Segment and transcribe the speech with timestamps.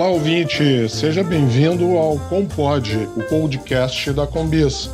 [0.00, 4.90] Olá, ouvinte, seja bem-vindo ao Compod, o podcast da Combis.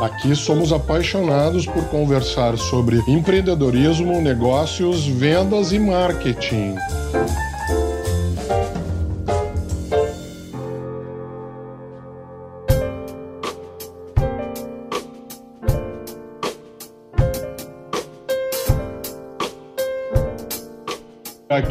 [0.00, 6.76] Aqui somos apaixonados por conversar sobre empreendedorismo, negócios, vendas e marketing.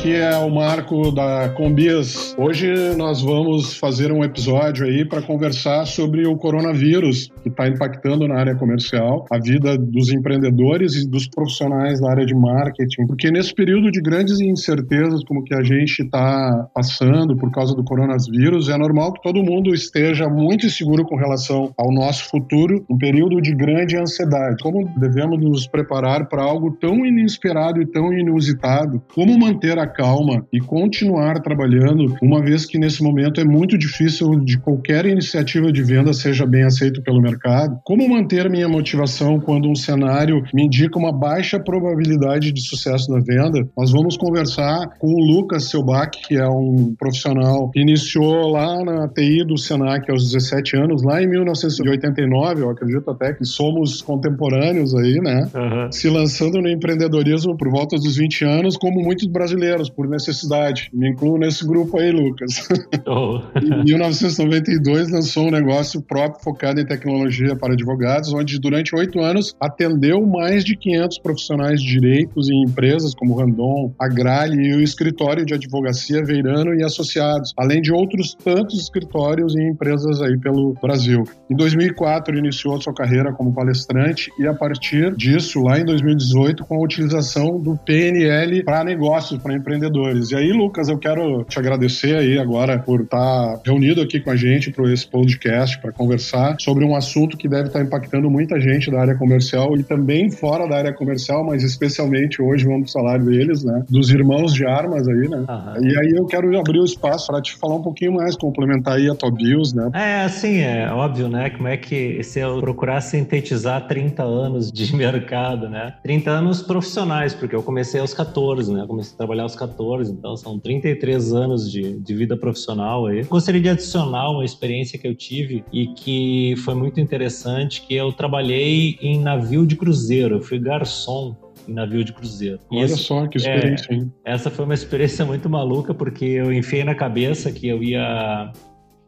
[0.03, 2.22] Aqui é o Marco da Combias.
[2.35, 8.27] Hoje nós vamos fazer um episódio aí para conversar sobre o coronavírus que está impactando
[8.27, 13.05] na área comercial, a vida dos empreendedores e dos profissionais da área de marketing.
[13.05, 17.83] Porque nesse período de grandes incertezas como que a gente está passando por causa do
[17.83, 22.97] coronavírus, é normal que todo mundo esteja muito inseguro com relação ao nosso futuro, um
[22.97, 24.57] período de grande ansiedade.
[24.63, 29.03] Como devemos nos preparar para algo tão inesperado e tão inusitado?
[29.13, 34.39] Como manter a calma e continuar trabalhando, uma vez que nesse momento é muito difícil
[34.39, 37.77] de qualquer iniciativa de venda seja bem aceito pelo mercado?
[37.83, 43.19] Como manter minha motivação quando um cenário me indica uma baixa probabilidade de sucesso na
[43.19, 43.67] venda?
[43.77, 49.07] Nós vamos conversar com o Lucas Selbach, que é um profissional que iniciou lá na
[49.09, 54.95] TI do Senac aos 17 anos, lá em 1989, eu acredito até que somos contemporâneos
[54.95, 55.49] aí, né?
[55.53, 55.91] Uhum.
[55.91, 60.89] Se lançando no empreendedorismo por volta dos 20 anos, como muitos brasileiros, por necessidade.
[60.93, 62.67] Me incluo nesse grupo aí, Lucas.
[63.05, 63.41] Oh.
[63.59, 69.53] em 1992 lançou um negócio próprio focado em tecnologia para advogados, onde durante oito anos
[69.59, 75.45] atendeu mais de 500 profissionais de direitos em empresas como Randon, Agrale e o escritório
[75.45, 81.23] de advocacia Veirano e Associados, além de outros tantos escritórios e empresas aí pelo Brasil.
[81.49, 86.75] Em 2004 iniciou sua carreira como palestrante e a partir disso, lá em 2018, com
[86.75, 90.31] a utilização do PNL para negócios, para empreendedores.
[90.31, 94.35] E aí, Lucas, eu quero te agradecer aí agora por estar reunido aqui com a
[94.35, 98.89] gente para esse podcast, para conversar sobre um assunto que deve estar impactando muita gente
[98.89, 103.63] da área comercial e também fora da área comercial, mas especialmente hoje vamos falar deles,
[103.63, 103.83] né?
[103.89, 105.45] Dos irmãos de armas aí, né?
[105.47, 105.85] Uhum.
[105.85, 109.09] E aí eu quero abrir o espaço para te falar um pouquinho mais, complementar aí
[109.09, 109.89] a tua bios, né?
[109.93, 111.49] É, assim, é óbvio, né?
[111.51, 115.93] Como é que se eu procurar sintetizar 30 anos de mercado, né?
[116.03, 118.85] 30 anos profissionais, porque eu comecei aos 14, né?
[118.87, 123.23] comecei a trabalhar aos 14, então são 33 anos de, de vida profissional aí.
[123.23, 128.11] Gostaria de adicionar uma experiência que eu tive e que foi muito interessante, que eu
[128.11, 131.35] trabalhei em navio de cruzeiro, eu fui garçom
[131.67, 132.59] em navio de cruzeiro.
[132.71, 134.11] Olha isso, só que experiência, é, hein?
[134.25, 138.51] Essa foi uma experiência muito maluca, porque eu enfiei na cabeça que eu ia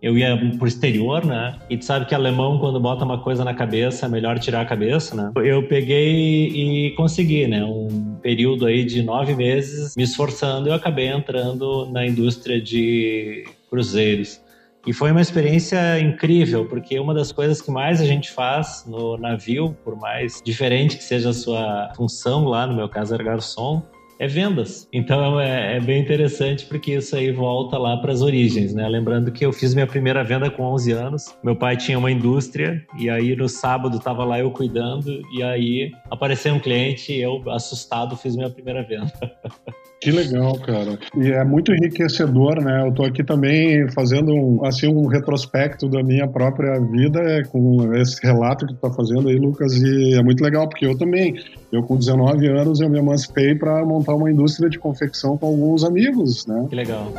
[0.01, 1.57] eu ia pro exterior, né?
[1.69, 4.65] E tu sabe que alemão, quando bota uma coisa na cabeça, é melhor tirar a
[4.65, 5.31] cabeça, né?
[5.43, 7.63] Eu peguei e consegui, né?
[7.63, 14.43] Um período aí de nove meses me esforçando, eu acabei entrando na indústria de cruzeiros.
[14.87, 19.17] E foi uma experiência incrível, porque uma das coisas que mais a gente faz no
[19.17, 23.81] navio, por mais diferente que seja a sua função lá, no meu caso era garçom,
[24.19, 24.87] é vendas.
[24.91, 28.87] Então é, é, bem interessante porque isso aí volta lá para as origens, né?
[28.87, 31.37] Lembrando que eu fiz minha primeira venda com 11 anos.
[31.43, 35.91] Meu pai tinha uma indústria e aí no sábado tava lá eu cuidando e aí
[36.09, 39.11] apareceu um cliente e eu assustado fiz minha primeira venda.
[39.99, 40.99] Que legal, cara.
[41.17, 42.85] E é muito enriquecedor, né?
[42.85, 47.93] Eu tô aqui também fazendo um, assim, um retrospecto da minha própria vida é, com
[47.95, 51.35] esse relato que tu tá fazendo aí, Lucas, e é muito legal, porque eu também,
[51.71, 55.83] eu com 19 anos, eu me emancipei para montar uma indústria de confecção com alguns
[55.83, 56.65] amigos, né?
[56.69, 57.11] Que legal.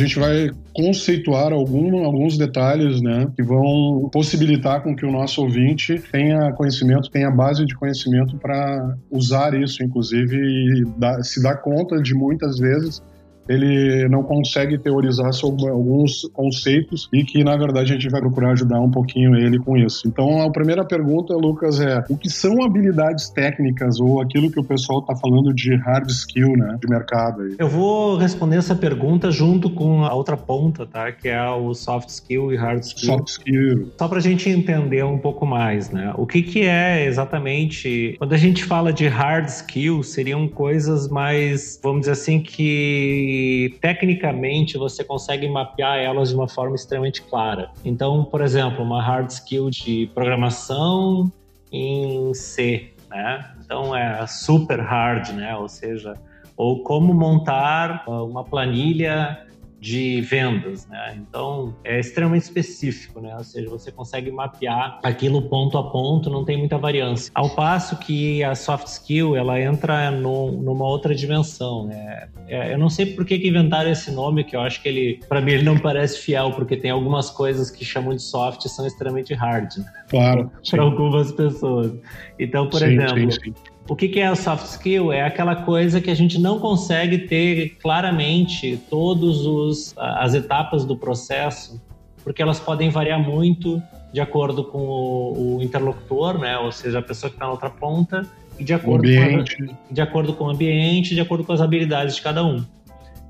[0.00, 6.00] Gente vai conceituar algum, alguns detalhes né, que vão possibilitar com que o nosso ouvinte
[6.10, 12.00] tenha conhecimento, tenha base de conhecimento para usar isso, inclusive, e dar, se dar conta
[12.00, 13.02] de muitas vezes
[13.50, 18.52] ele não consegue teorizar sobre alguns conceitos e que, na verdade, a gente vai procurar
[18.52, 20.06] ajudar um pouquinho ele com isso.
[20.06, 24.64] Então, a primeira pergunta, Lucas, é o que são habilidades técnicas ou aquilo que o
[24.64, 27.42] pessoal está falando de hard skill, né, de mercado?
[27.42, 27.56] Aí?
[27.58, 32.08] Eu vou responder essa pergunta junto com a outra ponta, tá, que é o soft
[32.08, 33.16] skill e hard skill.
[33.16, 33.90] Soft skill.
[33.98, 38.32] Só para a gente entender um pouco mais, né, o que que é exatamente, quando
[38.32, 43.39] a gente fala de hard skill, seriam coisas mais, vamos dizer assim, que
[43.80, 47.70] tecnicamente você consegue mapear elas de uma forma extremamente clara.
[47.84, 51.30] Então, por exemplo, uma hard skill de programação
[51.72, 53.52] em C, né?
[53.64, 55.56] Então é super hard, né?
[55.56, 56.14] Ou seja,
[56.56, 59.46] ou como montar uma planilha
[59.80, 61.16] de vendas, né?
[61.16, 63.34] Então é extremamente específico, né?
[63.36, 67.32] Ou seja, você consegue mapear aquilo ponto a ponto, não tem muita variância.
[67.34, 72.28] Ao passo que a soft skill ela entra no, numa outra dimensão, né?
[72.46, 75.20] É, eu não sei por que, que inventaram esse nome, que eu acho que ele,
[75.28, 78.68] para mim, ele não parece fiel, porque tem algumas coisas que chamam de soft e
[78.68, 79.78] são extremamente hard.
[79.78, 79.84] Né?
[80.08, 80.50] Claro.
[80.68, 81.92] Para algumas pessoas.
[82.38, 83.32] Então, por sim, exemplo.
[83.32, 83.54] Sim, sim
[83.90, 85.12] o que, que é o soft skill?
[85.12, 91.82] É aquela coisa que a gente não consegue ter claramente todas as etapas do processo,
[92.22, 93.82] porque elas podem variar muito
[94.12, 96.56] de acordo com o, o interlocutor, né?
[96.56, 98.24] ou seja, a pessoa que está na outra ponta,
[98.60, 102.14] e de acordo, com a, de acordo com o ambiente, de acordo com as habilidades
[102.14, 102.64] de cada um.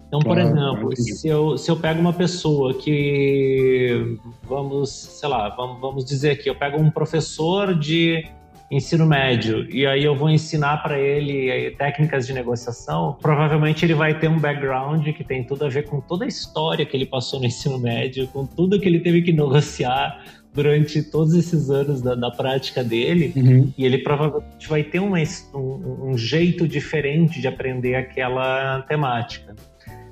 [0.08, 5.48] Então, por claro, exemplo, se eu, se eu pego uma pessoa que, vamos, sei lá,
[5.48, 8.28] vamos, vamos dizer aqui, eu pego um professor de
[8.70, 14.18] ensino médio e aí eu vou ensinar para ele técnicas de negociação, provavelmente ele vai
[14.18, 17.40] ter um background que tem tudo a ver com toda a história que ele passou
[17.40, 20.22] no ensino médio, com tudo que ele teve que negociar
[20.52, 23.72] durante todos esses anos da, da prática dele uhum.
[23.76, 25.18] e ele provavelmente vai ter uma,
[25.54, 29.54] um, um jeito diferente de aprender aquela temática.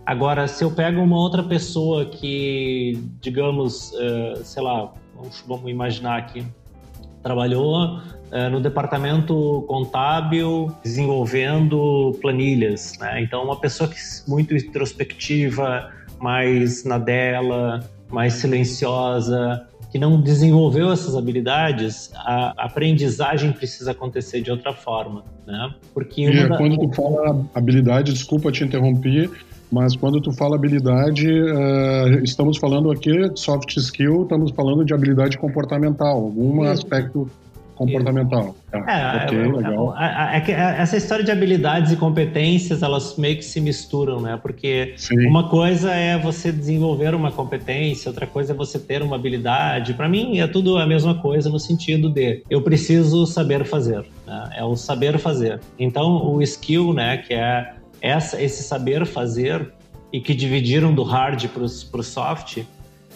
[0.06, 6.16] Agora, se eu pego uma outra pessoa que, digamos, uh, sei lá, vamos, vamos imaginar
[6.16, 6.42] aqui,
[7.22, 8.00] trabalhou
[8.50, 13.22] no departamento contábil desenvolvendo planilhas, né?
[13.22, 13.96] Então uma pessoa que
[14.26, 15.90] muito introspectiva,
[16.20, 24.50] mais na dela, mais silenciosa, que não desenvolveu essas habilidades, a aprendizagem precisa acontecer de
[24.50, 25.74] outra forma, né?
[25.94, 26.56] Porque e da...
[26.56, 29.30] quando tu fala habilidade, desculpa te interromper,
[29.70, 35.38] mas quando tu fala habilidade, uh, estamos falando aqui soft skill, estamos falando de habilidade
[35.38, 37.30] comportamental, algum aspecto
[37.78, 38.56] comportamental.
[38.70, 38.78] Tá.
[38.78, 39.96] É, okay, é, legal.
[39.96, 44.38] É, é, é, essa história de habilidades e competências, elas meio que se misturam, né?
[44.42, 45.26] Porque Sim.
[45.26, 49.94] uma coisa é você desenvolver uma competência, outra coisa é você ter uma habilidade.
[49.94, 54.50] Para mim, é tudo a mesma coisa no sentido de eu preciso saber fazer, né?
[54.56, 55.60] É o saber fazer.
[55.78, 59.72] Então, o skill, né, que é essa, esse saber fazer
[60.12, 62.58] e que dividiram do hard para o soft,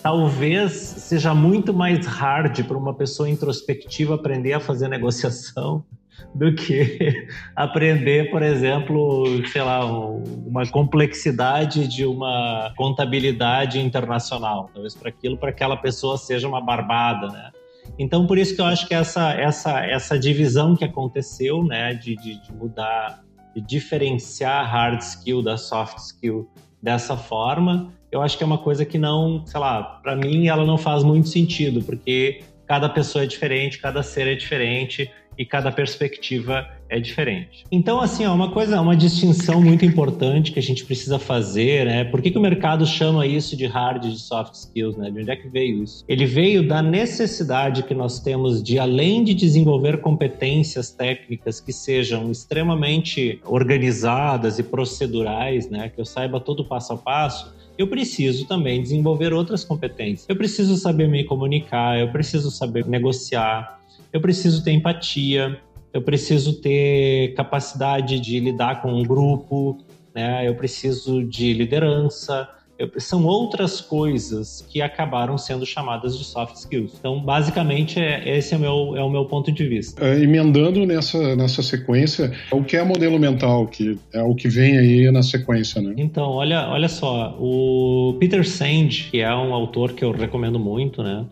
[0.03, 5.85] talvez seja muito mais hard para uma pessoa introspectiva aprender a fazer negociação
[6.35, 14.71] do que aprender, por exemplo, sei lá, uma complexidade de uma contabilidade internacional.
[14.73, 17.51] Talvez para aquilo, para aquela pessoa seja uma barbada, né?
[17.99, 22.17] Então, por isso que eu acho que essa, essa, essa divisão que aconteceu, né, de,
[22.17, 23.23] de, de mudar,
[23.55, 26.49] de diferenciar hard skill da soft skill
[26.81, 30.67] dessa forma, eu acho que é uma coisa que não, sei lá, para mim ela
[30.67, 35.73] não faz muito sentido, porque cada pessoa é diferente, cada ser é diferente e cada
[35.73, 37.65] perspectiva é diferente.
[37.73, 42.05] Então, assim, ó, uma coisa, uma distinção muito importante que a gente precisa fazer, né?
[42.05, 45.11] Por que, que o mercado chama isso de hard de soft skills, né?
[45.11, 46.05] De onde é que veio isso?
[46.07, 52.31] Ele veio da necessidade que nós temos de, além de desenvolver competências técnicas que sejam
[52.31, 55.89] extremamente organizadas e procedurais, né?
[55.89, 60.27] Que eu saiba todo passo a passo, eu preciso também desenvolver outras competências.
[60.29, 63.81] Eu preciso saber me comunicar, eu preciso saber negociar,
[64.13, 65.61] eu preciso ter empatia,
[65.93, 69.79] eu preciso ter capacidade de lidar com um grupo,
[70.15, 70.49] né?
[70.49, 72.49] eu preciso de liderança,
[72.99, 76.95] são outras coisas que acabaram sendo chamadas de soft skills.
[76.99, 80.05] Então, basicamente, é, esse é o, meu, é o meu ponto de vista.
[80.05, 84.79] É, emendando nessa, nessa sequência, o que é modelo mental, que é o que vem
[84.79, 85.95] aí na sequência, né?
[85.97, 91.03] Então, olha, olha só, o Peter Senge, que é um autor que eu recomendo muito,
[91.03, 91.25] né?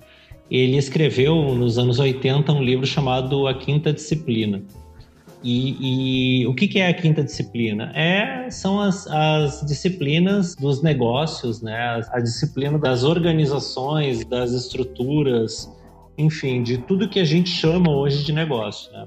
[0.51, 4.63] Ele escreveu nos anos 80 um livro chamado A Quinta Disciplina.
[5.43, 7.93] E, e, o que, que, é a quinta disciplina?
[7.95, 12.03] É, são as, as disciplinas dos negócios, né?
[12.13, 15.71] A, disciplina das organizações, das estruturas,
[16.19, 18.93] enfim, de tudo que a gente chama hoje de negócio.
[18.93, 19.07] Né?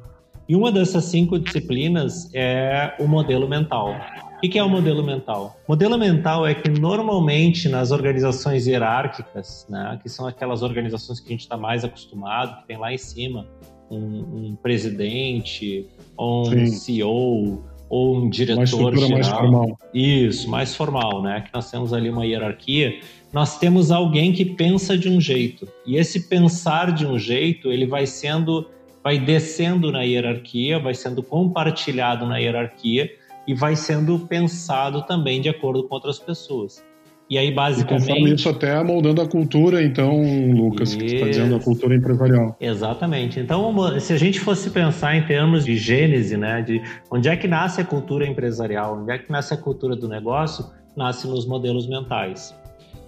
[0.50, 3.96] E uma dessas cinco disciplinas é o modelo mental.
[4.38, 5.56] O que é o modelo mental?
[5.70, 11.32] Modelo mental é que normalmente nas organizações hierárquicas, né, que são aquelas organizações que a
[11.32, 13.48] gente está mais acostumado, que tem lá em cima
[13.94, 15.86] um, um presidente,
[16.18, 16.68] ou um Sim.
[16.68, 19.10] CEO, ou um diretor geral.
[19.10, 19.80] Mais formal.
[19.94, 21.42] Isso, mais formal, né?
[21.42, 23.00] Que nós temos ali uma hierarquia.
[23.32, 25.68] Nós temos alguém que pensa de um jeito.
[25.86, 28.68] E esse pensar de um jeito, ele vai sendo,
[29.04, 33.12] vai descendo na hierarquia, vai sendo compartilhado na hierarquia
[33.48, 36.84] e vai sendo pensado também de acordo com outras pessoas.
[37.30, 38.04] E aí, basicamente.
[38.04, 41.96] E conforme isso até moldando a cultura, então, Lucas, que você está dizendo, a cultura
[41.96, 42.56] empresarial.
[42.60, 43.40] Exatamente.
[43.40, 47.48] Então, se a gente fosse pensar em termos de gênese, né, de onde é que
[47.48, 50.66] nasce a cultura empresarial, onde é que nasce a cultura do negócio,
[50.96, 52.54] nasce nos modelos mentais.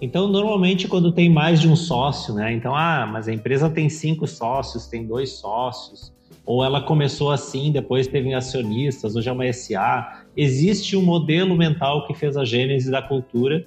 [0.02, 2.52] Então, normalmente, quando tem mais de um sócio, né?
[2.52, 6.14] Então, ah, mas a empresa tem cinco sócios, tem dois sócios,
[6.46, 10.24] ou ela começou assim, depois teve acionistas, hoje é uma SA.
[10.36, 13.66] Existe um modelo mental que fez a gênese da cultura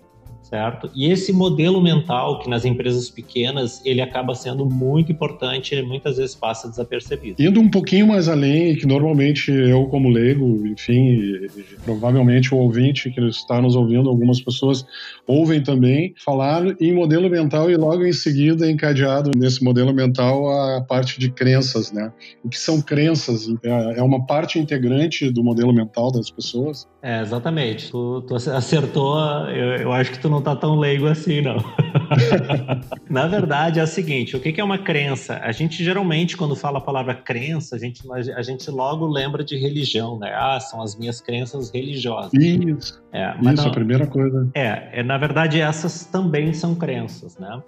[0.48, 0.90] certo?
[0.94, 6.16] E esse modelo mental que nas empresas pequenas ele acaba sendo muito importante, ele muitas
[6.16, 7.42] vezes passa desapercebido.
[7.42, 12.58] Indo um pouquinho mais além, que normalmente eu como leigo, enfim, e, e, provavelmente o
[12.58, 14.86] ouvinte que está nos ouvindo, algumas pessoas
[15.28, 20.80] ouvem também falar em modelo mental e logo em seguida encadeado nesse modelo mental a
[20.80, 22.10] parte de crenças, né?
[22.42, 23.46] O que são crenças?
[23.62, 26.88] É, é uma parte integrante do modelo mental das pessoas?
[27.02, 27.90] É, exatamente.
[27.90, 29.18] Tu, tu acertou,
[29.50, 31.56] eu, eu acho que tu não não tá tão leigo assim, não.
[33.10, 35.38] Na verdade, é o seguinte: o que é uma crença?
[35.42, 39.56] A gente geralmente, quando fala a palavra crença, a gente, a gente logo lembra de
[39.56, 40.32] religião, né?
[40.34, 42.32] Ah, são as minhas crenças religiosas.
[42.32, 43.02] Isso.
[43.12, 44.48] É, Isso, não, a primeira coisa.
[44.54, 47.62] É, é, na verdade, essas também são crenças, né?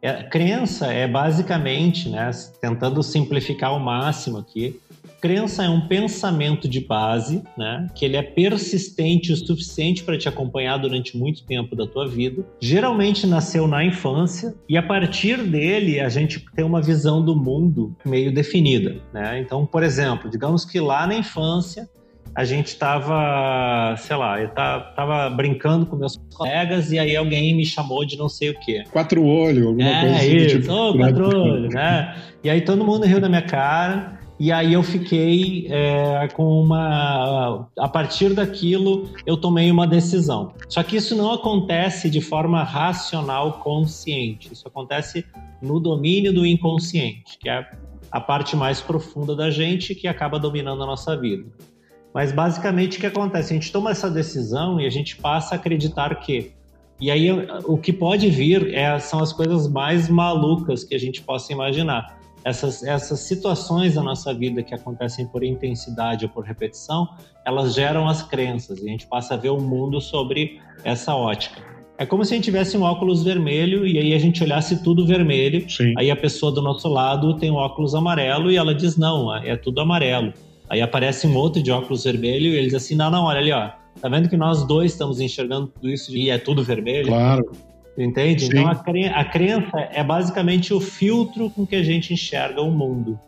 [0.00, 4.80] É, crença é basicamente, né, tentando simplificar ao máximo aqui,
[5.20, 7.88] Crença é um pensamento de base, né?
[7.94, 12.46] Que ele é persistente o suficiente para te acompanhar durante muito tempo da tua vida.
[12.60, 17.96] Geralmente nasceu na infância e a partir dele a gente tem uma visão do mundo
[18.04, 19.40] meio definida, né?
[19.40, 21.88] Então, por exemplo, digamos que lá na infância
[22.34, 27.64] a gente estava, sei lá, eu tava brincando com meus colegas e aí alguém me
[27.64, 28.84] chamou de não sei o quê.
[28.90, 30.36] Quatro olhos, alguma é, coisa assim.
[30.36, 32.16] Isso, tipo, oh, quatro olhos, né?
[32.44, 37.68] E aí todo mundo riu da minha cara e aí eu fiquei é, com uma.
[37.76, 40.52] A partir daquilo, eu tomei uma decisão.
[40.68, 44.52] Só que isso não acontece de forma racional, consciente.
[44.52, 45.24] Isso acontece
[45.60, 47.68] no domínio do inconsciente, que é
[48.12, 51.44] a parte mais profunda da gente que acaba dominando a nossa vida.
[52.14, 53.52] Mas basicamente o que acontece?
[53.52, 56.52] A gente toma essa decisão e a gente passa a acreditar que.
[57.00, 57.30] E aí
[57.64, 62.18] o que pode vir é, são as coisas mais malucas que a gente possa imaginar
[62.44, 67.08] essas, essas situações da nossa vida que acontecem por intensidade ou por repetição,
[67.44, 71.62] elas geram as crenças e a gente passa a ver o mundo sobre essa ótica.
[71.96, 75.04] É como se a gente tivesse um óculos vermelho e aí a gente olhasse tudo
[75.04, 75.68] vermelho.
[75.68, 75.94] Sim.
[75.98, 79.56] Aí a pessoa do nosso lado tem um óculos amarelo e ela diz: não, é
[79.56, 80.32] tudo amarelo.
[80.68, 83.70] Aí aparece um outro de óculos vermelho e eles assim: não, não, olha ali, ó.
[84.00, 87.08] Tá vendo que nós dois estamos enxergando tudo isso e é tudo vermelho?
[87.08, 87.50] Claro.
[87.96, 88.42] Entende?
[88.42, 88.50] Sim.
[88.52, 92.70] Então a, cre a crença é basicamente o filtro com que a gente enxerga o
[92.70, 93.18] mundo.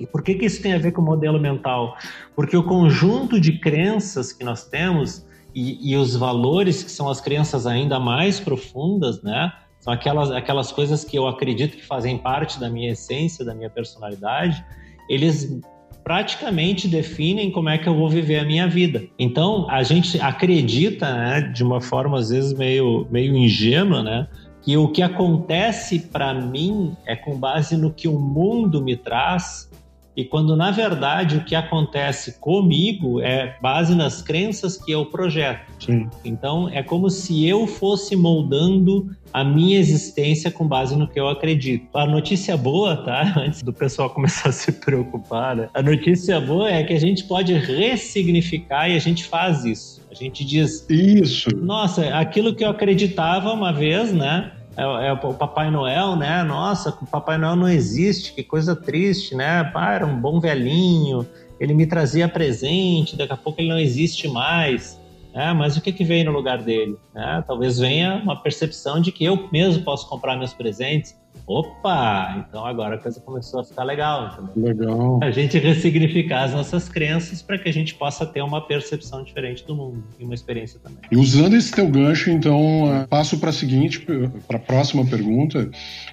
[0.00, 1.96] E por que, que isso tem a ver com o modelo mental?
[2.34, 7.20] Porque o conjunto de crenças que nós temos e, e os valores que são as
[7.20, 9.52] crenças ainda mais profundas, né?
[9.78, 13.70] São aquelas, aquelas coisas que eu acredito que fazem parte da minha essência, da minha
[13.70, 14.64] personalidade.
[15.08, 15.60] Eles
[16.02, 19.04] praticamente definem como é que eu vou viver a minha vida.
[19.18, 24.28] Então, a gente acredita, né, de uma forma às vezes meio, meio ingênua, né,
[24.62, 29.69] que o que acontece para mim é com base no que o mundo me traz
[30.16, 35.66] e quando na verdade o que acontece comigo é base nas crenças que eu projeto.
[35.78, 36.08] Sim.
[36.24, 41.28] Então é como se eu fosse moldando a minha existência com base no que eu
[41.28, 41.86] acredito.
[41.96, 43.34] A notícia boa, tá?
[43.38, 45.68] Antes do pessoal começar a se preocupar, né?
[45.72, 50.00] a notícia boa é que a gente pode ressignificar e a gente faz isso.
[50.10, 51.48] A gente diz: Isso.
[51.56, 54.52] Nossa, aquilo que eu acreditava uma vez, né?
[54.80, 56.42] É, é, o Papai Noel, né?
[56.42, 59.62] Nossa, o Papai Noel não existe, que coisa triste, né?
[59.64, 61.26] Pá, era um bom velhinho,
[61.60, 64.98] ele me trazia presente, daqui a pouco ele não existe mais.
[65.34, 66.96] É, mas o que, que vem no lugar dele?
[67.14, 71.14] É, talvez venha uma percepção de que eu mesmo posso comprar meus presentes,
[71.50, 72.46] Opa!
[72.48, 74.38] Então agora a coisa começou a ficar legal.
[74.54, 74.86] Entendeu?
[74.86, 75.20] Legal.
[75.20, 79.66] A gente ressignificar as nossas crenças para que a gente possa ter uma percepção diferente
[79.66, 80.98] do mundo e uma experiência também.
[81.10, 84.06] E usando esse teu gancho, então, passo para a seguinte,
[84.46, 85.68] para a próxima pergunta,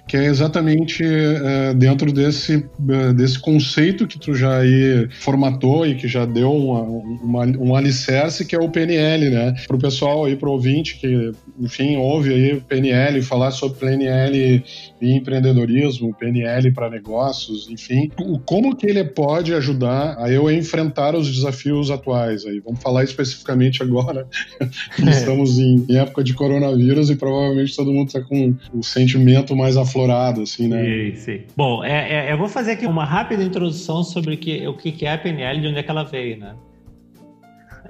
[0.08, 2.68] que é exatamente é, dentro desse,
[3.14, 8.44] desse conceito que tu já aí formatou e que já deu uma, uma, um alicerce,
[8.44, 9.54] que é o PNL, né?
[9.68, 14.64] Para o pessoal aí, para o ouvinte que, enfim, ouve aí PNL, falar sobre PNL
[15.00, 18.10] e empreendedorismo, PNL para negócios, enfim,
[18.44, 22.60] como que ele pode ajudar a eu enfrentar os desafios atuais aí?
[22.60, 24.26] Vamos falar especificamente agora,
[24.60, 24.64] é.
[25.10, 29.76] estamos em, em, época de coronavírus e provavelmente todo mundo está com o sentimento mais
[29.76, 30.84] aflorado, assim, né?
[30.84, 31.40] Sim, sim.
[31.56, 35.12] Bom, é, é, eu vou fazer aqui uma rápida introdução sobre que, o que é
[35.12, 36.54] a PNL e de onde é que ela veio, né?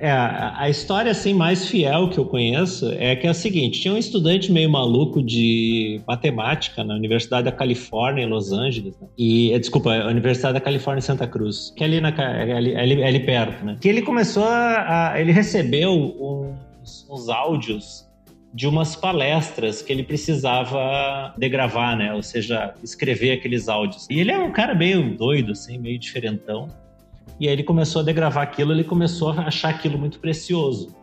[0.01, 3.93] É, a história assim mais fiel que eu conheço é que é a seguinte: tinha
[3.93, 9.09] um estudante meio maluco de matemática na Universidade da Califórnia, em Los Angeles, né?
[9.19, 12.73] e é, desculpa, Universidade da Califórnia em Santa Cruz, que é ali, na, é ali,
[12.73, 13.77] é ali, ali perto, né?
[13.81, 18.09] Que ele começou a, ele recebeu uns, uns áudios
[18.55, 22.15] de umas palestras que ele precisava degravar, né?
[22.15, 24.07] Ou seja, escrever aqueles áudios.
[24.11, 26.69] E ele é um cara meio doido, assim, meio diferentão.
[27.41, 30.95] E aí ele começou a degravar aquilo, ele começou a achar aquilo muito precioso.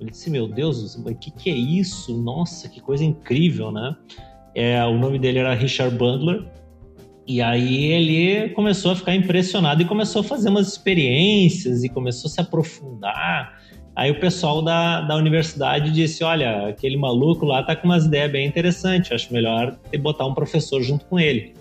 [0.00, 2.16] Ele disse: Meu Deus, o que, que é isso?
[2.16, 3.96] Nossa, que coisa incrível, né?
[4.54, 6.44] É, o nome dele era Richard Bundler.
[7.26, 12.28] E aí ele começou a ficar impressionado e começou a fazer umas experiências e começou
[12.28, 13.60] a se aprofundar.
[13.94, 18.30] Aí o pessoal da, da universidade disse: Olha, aquele maluco lá tá com umas ideias
[18.30, 21.54] bem interessantes, acho melhor botar um professor junto com ele.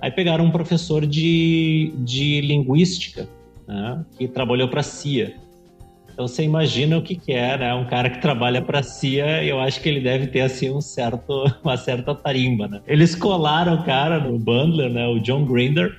[0.00, 3.28] Aí pegaram um professor de, de linguística,
[3.66, 5.34] né, que trabalhou para a CIA.
[6.12, 7.74] Então você imagina o que, que é, né?
[7.74, 10.80] Um cara que trabalha para a CIA, eu acho que ele deve ter assim um
[10.80, 12.80] certo, uma certa tarimba, né?
[12.86, 15.06] Eles colaram o cara no bundler, né?
[15.06, 15.98] O John Grinder,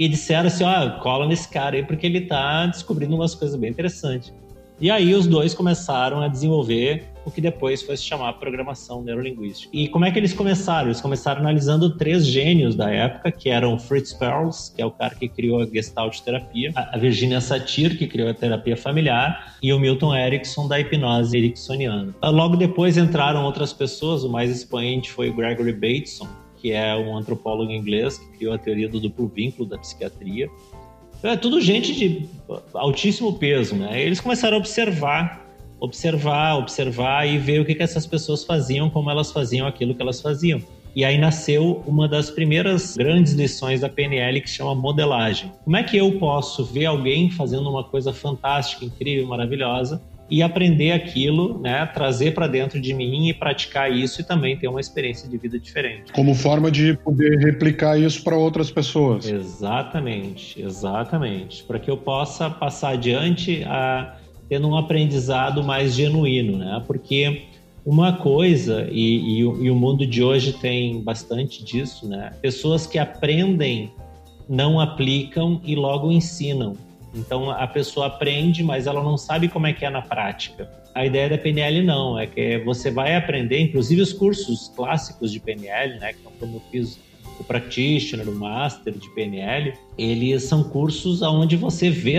[0.00, 3.70] e disseram assim, ó, cola nesse cara aí porque ele tá descobrindo umas coisas bem
[3.70, 4.32] interessantes.
[4.80, 9.70] E aí os dois começaram a desenvolver o que depois foi se chamar programação neurolinguística.
[9.76, 10.88] E como é que eles começaram?
[10.88, 15.14] Eles começaram analisando três gênios da época, que eram Fritz Perls, que é o cara
[15.14, 19.78] que criou a Gestalt terapia, a Virginia Satir, que criou a terapia familiar, e o
[19.78, 22.14] Milton Erickson da hipnose ericksoniana.
[22.22, 27.16] Logo depois entraram outras pessoas, o mais expoente foi o Gregory Bateson, que é um
[27.16, 30.48] antropólogo inglês que criou a teoria do duplo vínculo da psiquiatria.
[31.22, 32.28] É tudo gente de
[32.72, 34.02] altíssimo peso, né?
[34.02, 35.46] Eles começaram a observar,
[35.78, 40.00] observar, observar e ver o que, que essas pessoas faziam, como elas faziam aquilo que
[40.00, 40.62] elas faziam.
[40.96, 45.52] E aí nasceu uma das primeiras grandes lições da PNL que chama modelagem.
[45.62, 50.92] Como é que eu posso ver alguém fazendo uma coisa fantástica, incrível, maravilhosa e aprender
[50.92, 55.28] aquilo, né, trazer para dentro de mim e praticar isso e também ter uma experiência
[55.28, 56.12] de vida diferente.
[56.12, 59.26] Como forma de poder replicar isso para outras pessoas.
[59.26, 64.16] Exatamente, exatamente, para que eu possa passar adiante a
[64.48, 66.82] tendo um aprendizado mais genuíno, né?
[66.84, 67.42] Porque
[67.86, 72.32] uma coisa e, e, e o mundo de hoje tem bastante disso, né?
[72.42, 73.92] Pessoas que aprendem
[74.48, 76.74] não aplicam e logo ensinam.
[77.14, 80.70] Então a pessoa aprende, mas ela não sabe como é que é na prática.
[80.94, 85.38] A ideia da PNL não, é que você vai aprender, inclusive os cursos clássicos de
[85.38, 86.98] PNL, né, que é como eu fiz
[87.38, 92.16] o practitioner, o master de PNL, eles são cursos onde você vê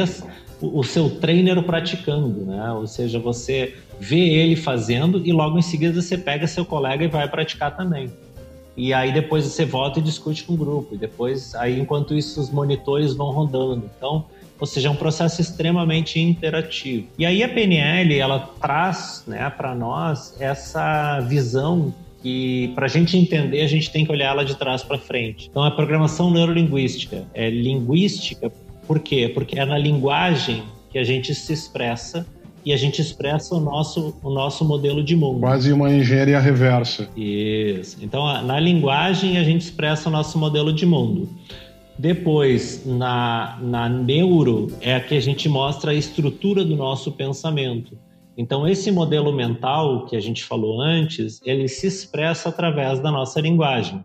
[0.62, 2.72] o seu trainer praticando, né?
[2.74, 7.08] Ou seja, você vê ele fazendo e logo em seguida você pega seu colega e
[7.08, 8.12] vai praticar também.
[8.76, 10.96] E aí depois você volta e discute com o grupo.
[10.96, 13.90] E depois, aí enquanto isso, os monitores vão rodando.
[13.98, 14.26] Então,
[14.62, 17.08] ou seja, é um processo extremamente interativo.
[17.18, 23.18] E aí a PNL ela traz, né, para nós essa visão que para a gente
[23.18, 25.48] entender a gente tem que olhar ela de trás para frente.
[25.50, 28.52] Então a programação neurolinguística é linguística,
[28.86, 29.32] por quê?
[29.34, 32.24] Porque é na linguagem que a gente se expressa
[32.64, 35.40] e a gente expressa o nosso, o nosso modelo de mundo.
[35.40, 37.10] Quase uma engenharia reversa.
[37.18, 37.98] Isso.
[38.00, 41.28] Então, na linguagem, a gente expressa o nosso modelo de mundo.
[41.98, 47.98] Depois, na, na neuro, é a que a gente mostra a estrutura do nosso pensamento.
[48.38, 53.40] Então, esse modelo mental que a gente falou antes, ele se expressa através da nossa
[53.40, 54.04] linguagem.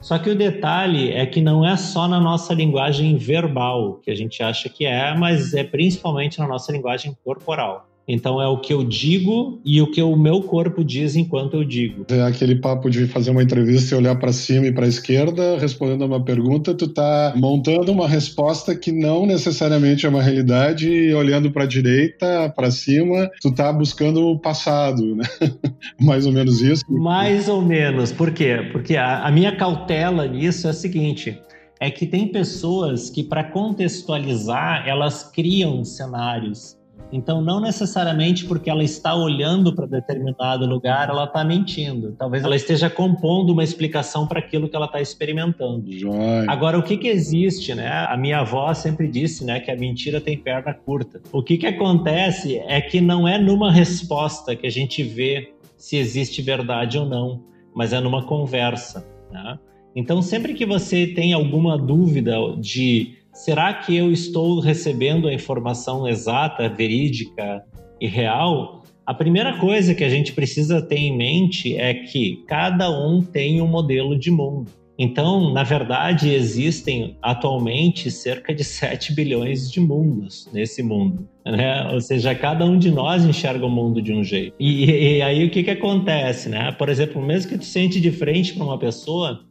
[0.00, 4.14] Só que o detalhe é que não é só na nossa linguagem verbal que a
[4.14, 7.86] gente acha que é, mas é principalmente na nossa linguagem corporal.
[8.06, 11.64] Então é o que eu digo e o que o meu corpo diz enquanto eu
[11.64, 12.04] digo.
[12.10, 15.58] É aquele papo de fazer uma entrevista e olhar para cima e para a esquerda,
[15.58, 21.14] respondendo uma pergunta, tu tá montando uma resposta que não necessariamente é uma realidade e
[21.14, 25.24] olhando para a direita, para cima, tu tá buscando o passado, né?
[25.98, 26.84] Mais ou menos isso.
[26.88, 28.12] Mais ou menos.
[28.12, 28.68] Por quê?
[28.70, 31.38] Porque a, a minha cautela nisso é a seguinte,
[31.80, 36.76] é que tem pessoas que para contextualizar, elas criam cenários
[37.14, 42.10] então, não necessariamente porque ela está olhando para determinado lugar, ela está mentindo.
[42.18, 45.92] Talvez ela esteja compondo uma explicação para aquilo que ela está experimentando.
[45.92, 46.44] Joia.
[46.48, 47.88] Agora, o que, que existe, né?
[48.08, 51.22] A minha avó sempre disse, né, que a mentira tem perna curta.
[51.30, 55.96] O que, que acontece é que não é numa resposta que a gente vê se
[55.96, 59.06] existe verdade ou não, mas é numa conversa.
[59.30, 59.56] Né?
[59.94, 66.08] Então, sempre que você tem alguma dúvida de será que eu estou recebendo a informação
[66.08, 67.62] exata, verídica
[68.00, 68.82] e real?
[69.04, 73.60] A primeira coisa que a gente precisa ter em mente é que cada um tem
[73.60, 74.70] um modelo de mundo.
[74.96, 81.28] Então, na verdade, existem atualmente cerca de 7 bilhões de mundos nesse mundo.
[81.44, 81.90] Né?
[81.92, 84.54] Ou seja, cada um de nós enxerga o mundo de um jeito.
[84.58, 86.48] E, e aí o que, que acontece?
[86.48, 86.70] Né?
[86.72, 89.44] Por exemplo, mesmo que tu sente de frente para uma pessoa,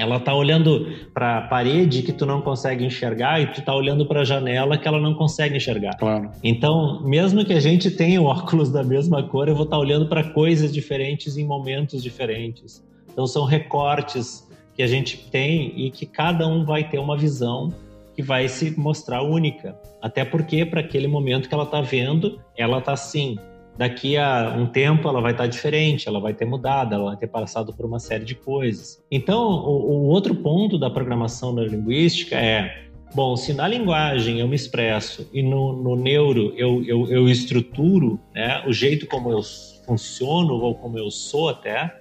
[0.00, 4.06] Ela está olhando para a parede que tu não consegue enxergar e tu está olhando
[4.06, 5.96] para a janela que ela não consegue enxergar.
[5.96, 6.30] Claro.
[6.42, 10.08] Então, mesmo que a gente tenha óculos da mesma cor, eu vou estar tá olhando
[10.08, 12.82] para coisas diferentes em momentos diferentes.
[13.12, 17.70] Então, são recortes que a gente tem e que cada um vai ter uma visão
[18.14, 19.76] que vai se mostrar única.
[20.00, 23.38] Até porque, para aquele momento que ela está vendo, ela está assim
[23.80, 27.28] daqui a um tempo ela vai estar diferente, ela vai ter mudado, ela vai ter
[27.28, 29.02] passado por uma série de coisas.
[29.10, 34.54] Então, o, o outro ponto da programação neurolinguística é Bom, se na linguagem eu me
[34.54, 39.40] expresso e no, no neuro eu, eu, eu estruturo né, o jeito como eu
[39.84, 41.98] funciono ou como eu sou até,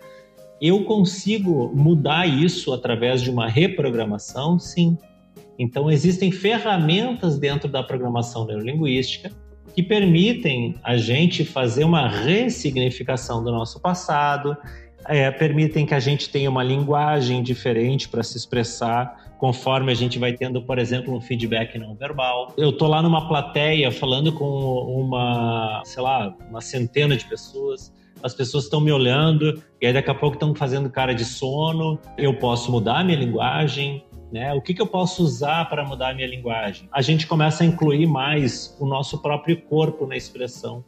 [0.61, 4.59] eu consigo mudar isso através de uma reprogramação?
[4.59, 4.95] Sim.
[5.57, 9.31] Então, existem ferramentas dentro da programação neurolinguística
[9.75, 14.55] que permitem a gente fazer uma ressignificação do nosso passado,
[15.07, 20.19] é, permitem que a gente tenha uma linguagem diferente para se expressar, conforme a gente
[20.19, 22.53] vai tendo, por exemplo, um feedback não verbal.
[22.57, 27.91] Eu tô lá numa plateia falando com uma, sei lá, uma centena de pessoas.
[28.21, 31.97] As pessoas estão me olhando e aí daqui a pouco estão fazendo cara de sono.
[32.17, 34.53] Eu posso mudar minha linguagem, né?
[34.53, 36.87] O que, que eu posso usar para mudar a minha linguagem?
[36.91, 40.83] A gente começa a incluir mais o nosso próprio corpo na expressão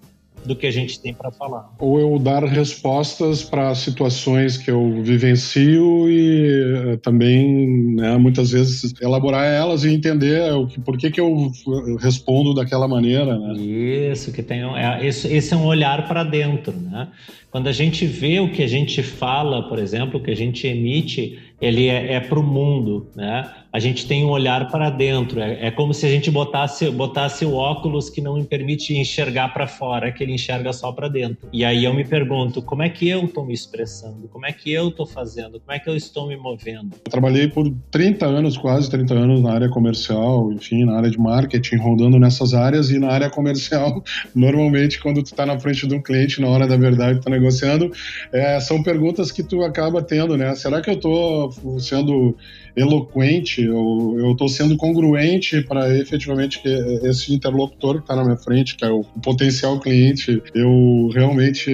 [0.46, 1.70] do que a gente tem para falar.
[1.80, 8.94] Ou eu dar respostas para situações que eu vivencio e eh, também, né, muitas vezes,
[9.02, 11.52] elaborar elas e entender o que, por que, que eu
[12.00, 13.38] respondo daquela maneira.
[13.38, 13.54] Né?
[13.54, 16.74] Isso, que tem, é, esse, esse é um olhar para dentro.
[16.74, 17.08] Né?
[17.52, 20.66] Quando a gente vê o que a gente fala, por exemplo, o que a gente
[20.66, 23.50] emite, ele é, é para o mundo, né?
[23.72, 25.40] A gente tem um olhar para dentro.
[25.40, 29.54] É, é, como se a gente botasse, botasse o óculos que não me permite enxergar
[29.54, 31.48] para fora, que ele enxerga só para dentro.
[31.54, 34.28] E aí eu me pergunto, como é que eu estou me expressando?
[34.28, 35.60] Como é que eu estou fazendo?
[35.60, 36.96] Como é que eu estou me movendo?
[37.06, 41.18] Eu trabalhei por 30 anos, quase 30 anos na área comercial, enfim, na área de
[41.18, 44.04] marketing, rodando nessas áreas e na área comercial,
[44.36, 47.92] normalmente quando tu está na frente de um cliente na hora da verdade, está negociando,
[48.34, 50.56] é, são perguntas que tu acaba tendo, né?
[50.56, 52.36] Será que eu estou sendo
[52.76, 56.70] eloquente, eu estou sendo congruente para efetivamente que
[57.04, 61.72] esse interlocutor que está na minha frente, que é o, potencial cliente, eu realmente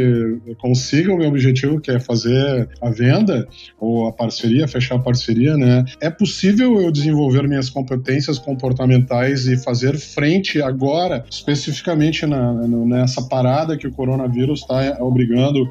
[0.57, 3.47] consiga o meu objetivo, que é fazer a venda
[3.79, 5.85] ou a parceria, fechar a parceria, né?
[6.01, 13.77] É possível eu desenvolver minhas competências comportamentais e fazer frente agora, especificamente na, nessa parada
[13.77, 15.67] que o coronavírus está obrigando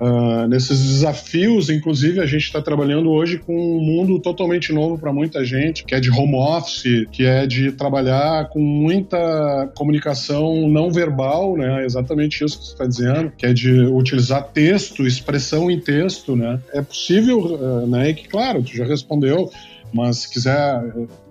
[0.00, 5.12] Uh, nesses desafios, inclusive, a gente está trabalhando hoje com um mundo totalmente novo para
[5.12, 10.92] muita gente, que é de home office, que é de trabalhar com muita comunicação não
[10.92, 11.84] verbal, né?
[11.84, 16.60] Exatamente isso que você está dizendo, que é de utilizar texto, expressão em texto, né?
[16.72, 18.10] É possível, uh, né?
[18.10, 19.50] E que, claro, tu já respondeu,
[19.92, 20.80] mas se quiser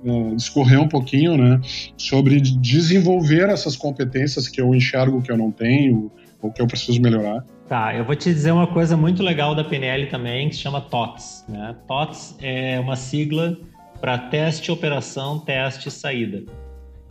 [0.04, 1.62] uh, discorrer um pouquinho, né,
[1.96, 7.02] sobre desenvolver essas competências que eu enxergo que eu não tenho ou que eu preciso
[7.02, 7.46] melhorar.
[7.68, 10.80] Tá, eu vou te dizer uma coisa muito legal da PNL também, que se chama
[10.80, 11.44] TOTS.
[11.50, 11.76] Né?
[11.86, 13.58] TOTS é uma sigla
[14.00, 16.44] para teste, operação, teste saída.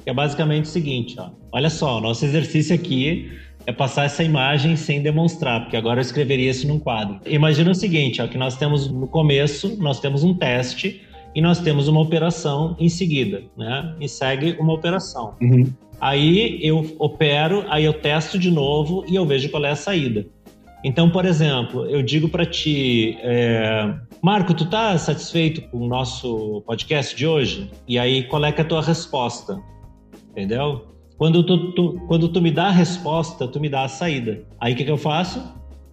[0.02, 1.28] Que é basicamente o seguinte, ó.
[1.52, 3.30] olha só, o nosso exercício aqui
[3.66, 7.20] é passar essa imagem sem demonstrar, porque agora eu escreveria isso num quadro.
[7.26, 11.02] Imagina o seguinte, ó, que nós temos no começo, nós temos um teste
[11.34, 13.94] e nós temos uma operação em seguida, né?
[14.00, 15.34] E segue uma operação.
[15.42, 15.66] Uhum.
[16.00, 20.26] Aí eu opero, aí eu testo de novo e eu vejo qual é a saída.
[20.86, 26.62] Então, por exemplo, eu digo para ti, é, Marco, tu tá satisfeito com o nosso
[26.64, 27.68] podcast de hoje?
[27.88, 29.60] E aí, qual é, é a tua resposta?
[30.30, 30.86] Entendeu?
[31.18, 34.44] Quando tu, tu, quando tu me dá a resposta, tu me dá a saída.
[34.60, 35.42] Aí o que, que eu faço?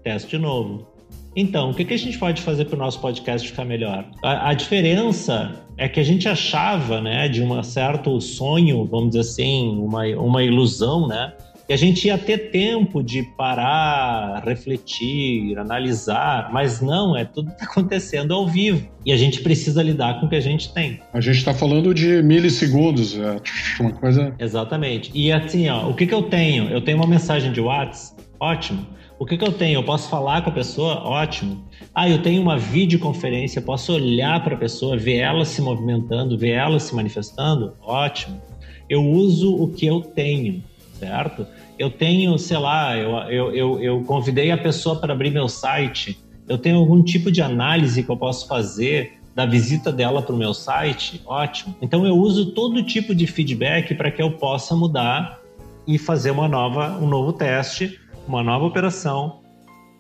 [0.04, 0.88] Testo de novo.
[1.36, 4.06] Então, o que, que a gente pode fazer para o nosso podcast ficar melhor?
[4.24, 9.22] A, a, diferença é que a gente achava, né, de um certo sonho, vamos dizer
[9.22, 11.34] assim, uma, uma ilusão, né,
[11.68, 17.66] e a gente ia ter tempo de parar, refletir, analisar, mas não, é tudo está
[17.66, 18.88] acontecendo ao vivo.
[19.06, 21.00] E a gente precisa lidar com o que a gente tem.
[21.14, 23.38] A gente está falando de milissegundos, é
[23.80, 24.36] uma coisa.
[24.38, 25.12] Exatamente.
[25.14, 26.70] E assim, ó, o que, que eu tenho?
[26.70, 28.86] Eu tenho uma mensagem de WhatsApp, ótimo.
[29.18, 29.78] O que, que eu tenho?
[29.78, 30.96] Eu posso falar com a pessoa?
[31.08, 31.64] Ótimo.
[31.96, 36.52] Ah, eu tenho uma videoconferência, posso olhar para a pessoa, ver ela se movimentando, ver
[36.52, 37.74] ela se manifestando?
[37.82, 38.42] Ótimo.
[38.90, 40.62] Eu uso o que eu tenho
[40.94, 41.46] certo?
[41.78, 46.18] Eu tenho, sei lá, eu, eu, eu, eu convidei a pessoa para abrir meu site,
[46.48, 50.38] eu tenho algum tipo de análise que eu posso fazer da visita dela para o
[50.38, 51.76] meu site, ótimo.
[51.82, 55.40] Então eu uso todo tipo de feedback para que eu possa mudar
[55.88, 59.42] e fazer uma nova, um novo teste, uma nova operação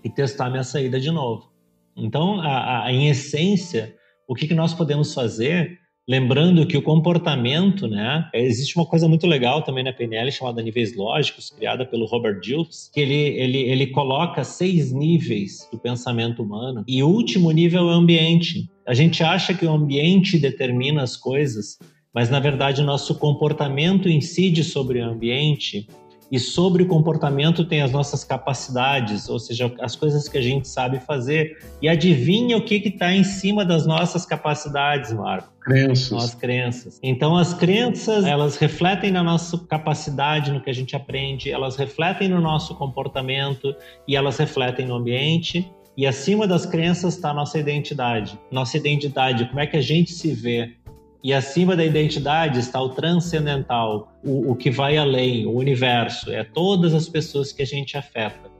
[0.03, 1.51] e testar minha saída de novo.
[1.95, 3.95] Então, a, a, em essência,
[4.27, 8.29] o que, que nós podemos fazer Lembrando que o comportamento, né?
[8.33, 12.91] Existe uma coisa muito legal também na PNL chamada níveis lógicos, criada pelo Robert Dills,
[12.93, 17.95] que ele, ele, ele coloca seis níveis do pensamento humano e o último nível é
[17.95, 18.69] o ambiente.
[18.85, 21.79] A gente acha que o ambiente determina as coisas,
[22.13, 25.87] mas na verdade o nosso comportamento incide sobre o ambiente
[26.33, 30.67] e sobre o comportamento tem as nossas capacidades, ou seja, as coisas que a gente
[30.67, 31.59] sabe fazer.
[31.79, 35.53] E adivinha o que está em cima das nossas capacidades, Marco?
[35.61, 36.23] Crenças.
[36.23, 36.99] As crenças.
[37.03, 42.27] Então, as crenças, elas refletem na nossa capacidade, no que a gente aprende, elas refletem
[42.27, 43.75] no nosso comportamento
[44.07, 45.71] e elas refletem no ambiente.
[45.95, 48.39] E acima das crenças está a nossa identidade.
[48.51, 50.73] Nossa identidade, como é que a gente se vê,
[51.23, 56.43] e acima da identidade está o transcendental, o, o que vai além, o universo, é
[56.43, 58.51] todas as pessoas que a gente afeta.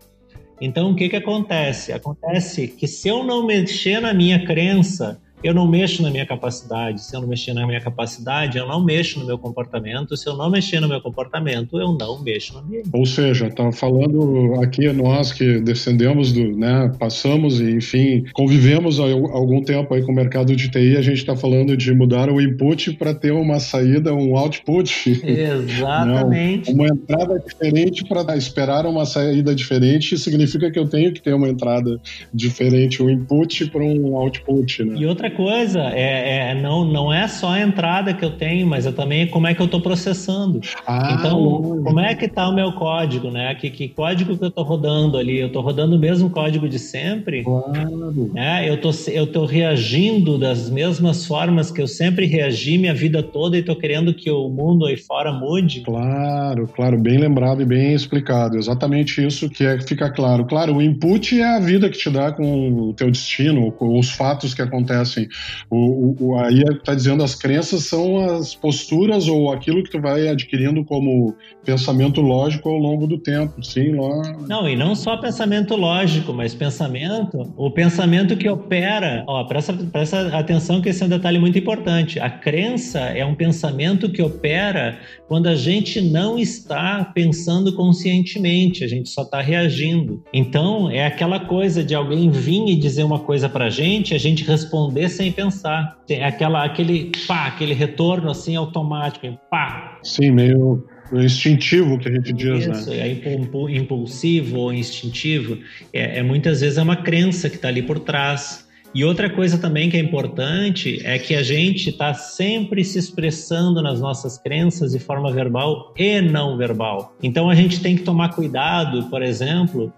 [0.62, 1.92] Então, o que, que acontece?
[1.92, 7.04] Acontece que se eu não mexer na minha crença, eu não mexo na minha capacidade.
[7.04, 10.16] Se eu não mexer na minha capacidade, eu não mexo no meu comportamento.
[10.16, 12.90] Se eu não mexer no meu comportamento, eu não mexo no ambiente.
[12.94, 19.04] Ou seja, tá falando aqui nós que descendemos do, né, passamos e enfim, convivemos há
[19.04, 22.42] algum tempo aí com o mercado de TI, a gente está falando de mudar o
[22.42, 25.22] input para ter uma saída, um output.
[25.24, 26.72] Exatamente.
[26.74, 31.34] Não, uma entrada diferente para esperar uma saída diferente significa que eu tenho que ter
[31.34, 32.00] uma entrada
[32.34, 34.96] diferente, um input para um output, né?
[34.98, 38.86] E outra coisa, é, é, não, não é só a entrada que eu tenho, mas
[38.86, 40.62] é também como é que eu estou processando.
[40.88, 43.54] Ah, então, como é que está o meu código, né?
[43.56, 45.40] Que, que código que eu estou rodando ali?
[45.40, 47.44] Eu estou rodando o mesmo código de sempre?
[47.44, 48.32] Claro.
[48.36, 53.22] É, eu tô, eu tô reagindo das mesmas formas que eu sempre reagi minha vida
[53.22, 55.82] toda e estou querendo que o mundo aí fora mude?
[55.82, 58.58] Claro, claro, bem lembrado e bem explicado.
[58.58, 60.46] Exatamente isso que é, fica claro.
[60.46, 64.12] Claro, o input é a vida que te dá com o teu destino, com os
[64.12, 65.28] fatos que acontecem assim.
[65.70, 70.28] O, o, aí está dizendo as crenças são as posturas ou aquilo que tu vai
[70.28, 74.38] adquirindo como pensamento lógico ao longo do tempo, sim, lá.
[74.48, 80.38] Não, e não só pensamento lógico, mas pensamento, o pensamento que opera, ó, presta, presta
[80.38, 82.20] atenção que esse é um detalhe muito importante.
[82.20, 88.88] A crença é um pensamento que opera quando a gente não está pensando conscientemente, a
[88.88, 90.24] gente só está reagindo.
[90.34, 94.44] Então, é aquela coisa de alguém vir e dizer uma coisa pra gente, a gente
[94.44, 95.98] responder sem pensar.
[96.06, 100.00] Tem aquela, aquele pá, aquele retorno assim automático, pá.
[100.04, 103.10] Sim, meio instintivo que a gente diz, Isso, né?
[103.10, 105.58] é impulsivo ou instintivo.
[105.92, 108.68] É, é, muitas vezes é uma crença que está ali por trás.
[108.96, 113.82] E outra coisa também que é importante é que a gente está sempre se expressando
[113.82, 117.16] nas nossas crenças de forma verbal e não verbal.
[117.22, 119.92] Então a gente tem que tomar cuidado, por exemplo,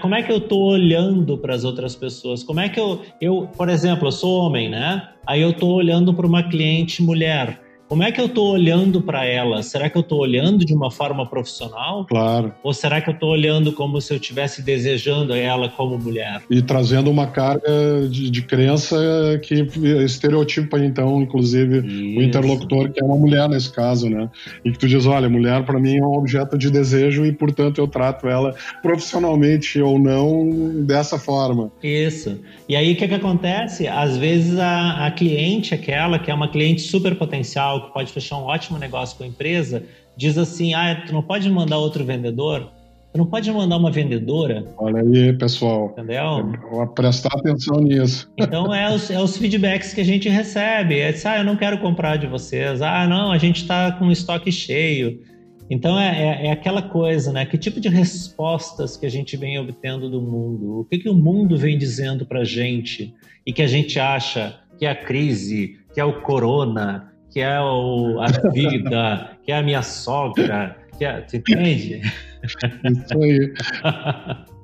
[0.00, 2.42] como é que eu estou olhando para as outras pessoas?
[2.42, 5.08] Como é que eu, eu, por exemplo, eu sou homem, né?
[5.26, 7.60] Aí eu estou olhando para uma cliente mulher.
[7.90, 9.64] Como é que eu estou olhando para ela?
[9.64, 12.06] Será que eu estou olhando de uma forma profissional?
[12.06, 12.54] Claro.
[12.62, 16.40] Ou será que eu estou olhando como se eu estivesse desejando ela como mulher?
[16.48, 18.96] E trazendo uma carga de, de crença
[19.42, 19.66] que
[20.04, 22.20] estereotipa, então, inclusive, Isso.
[22.20, 24.30] o interlocutor, que é uma mulher nesse caso, né?
[24.64, 27.78] E que tu diz: olha, mulher para mim é um objeto de desejo e, portanto,
[27.78, 31.72] eu trato ela profissionalmente ou não dessa forma.
[31.82, 32.38] Isso.
[32.68, 33.88] E aí o que, que acontece?
[33.88, 38.38] Às vezes a, a cliente, aquela que é uma cliente super potencial, que pode fechar
[38.38, 39.82] um ótimo negócio com a empresa,
[40.16, 42.70] diz assim: ah, tu não pode mandar outro vendedor?
[43.12, 44.64] Tu não pode mandar uma vendedora?
[44.78, 45.92] Olha aí, pessoal.
[45.92, 46.52] Entendeu?
[46.70, 48.30] Vou prestar atenção nisso.
[48.38, 51.00] Então, é os, é os feedbacks que a gente recebe.
[51.00, 52.80] É ah, eu não quero comprar de vocês.
[52.80, 55.20] Ah, não, a gente está com o estoque cheio.
[55.68, 57.44] Então, é, é, é, aquela coisa, né?
[57.46, 60.80] Que tipo de respostas que a gente vem obtendo do mundo?
[60.80, 63.12] O que, que o mundo vem dizendo para gente?
[63.44, 67.60] E que a gente acha que é a crise, que é o corona, que é
[67.60, 72.00] o, a vida, que é a minha sogra, que é, você entende?
[72.42, 73.54] Isso aí.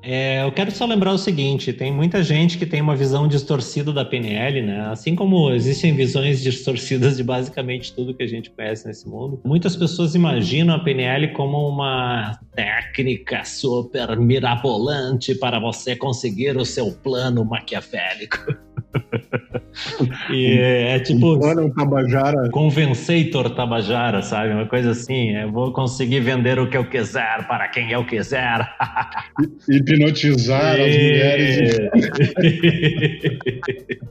[0.08, 3.92] É, eu quero só lembrar o seguinte: tem muita gente que tem uma visão distorcida
[3.92, 4.86] da PNL, né?
[4.88, 9.74] Assim como existem visões distorcidas de basicamente tudo que a gente conhece nesse mundo, muitas
[9.74, 17.44] pessoas imaginam a PNL como uma técnica super mirabolante para você conseguir o seu plano
[17.44, 18.65] maquiavélico.
[20.30, 21.34] e é, é tipo.
[21.34, 22.50] Um Tabajara.
[22.50, 24.52] Convenceitor Tabajara, sabe?
[24.52, 25.36] Uma coisa assim.
[25.36, 28.68] Eu vou conseguir vender o que eu quiser para quem eu quiser.
[29.68, 30.82] Hipnotizar e...
[30.82, 31.78] as mulheres.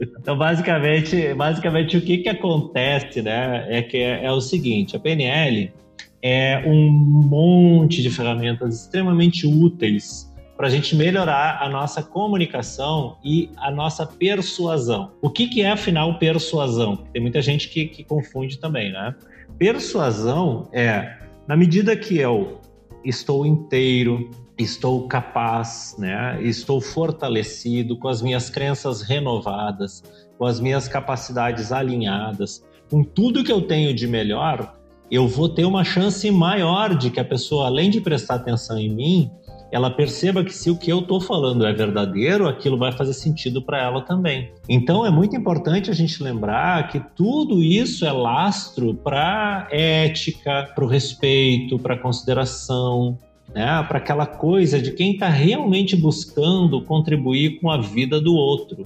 [0.19, 3.65] então, basicamente, basicamente, o que, que acontece, né?
[3.69, 5.71] É que é, é o seguinte: a PNL
[6.21, 13.49] é um monte de ferramentas extremamente úteis para a gente melhorar a nossa comunicação e
[13.57, 15.11] a nossa persuasão.
[15.21, 16.97] O que, que é, afinal, persuasão?
[17.11, 19.13] Tem muita gente que, que confunde também, né?
[19.57, 22.59] Persuasão é, na medida que eu
[23.03, 26.39] estou inteiro, estou capaz, né?
[26.41, 30.03] estou fortalecido, com as minhas crenças renovadas,
[30.37, 34.75] com as minhas capacidades alinhadas, com tudo que eu tenho de melhor,
[35.09, 38.89] eu vou ter uma chance maior de que a pessoa, além de prestar atenção em
[38.89, 39.31] mim,
[39.71, 43.61] ela perceba que se o que eu estou falando é verdadeiro, aquilo vai fazer sentido
[43.61, 44.51] para ela também.
[44.69, 50.83] Então é muito importante a gente lembrar que tudo isso é lastro para ética, para
[50.83, 53.17] o respeito, para consideração,
[53.53, 53.83] né?
[53.87, 58.83] para aquela coisa de quem está realmente buscando contribuir com a vida do outro.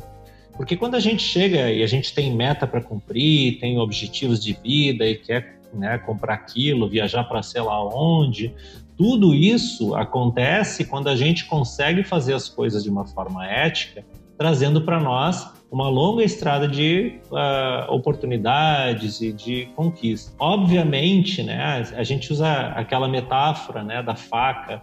[0.55, 4.53] Porque quando a gente chega e a gente tem meta para cumprir, tem objetivos de
[4.61, 8.53] vida e quer né, comprar aquilo, viajar para sei lá onde,
[8.99, 14.03] tudo isso acontece quando a gente consegue fazer as coisas de uma forma ética,
[14.38, 20.33] trazendo para nós uma longa estrada de uh, oportunidades e de conquista.
[20.38, 24.81] Obviamente, né, a gente usa aquela metáfora né, da faca.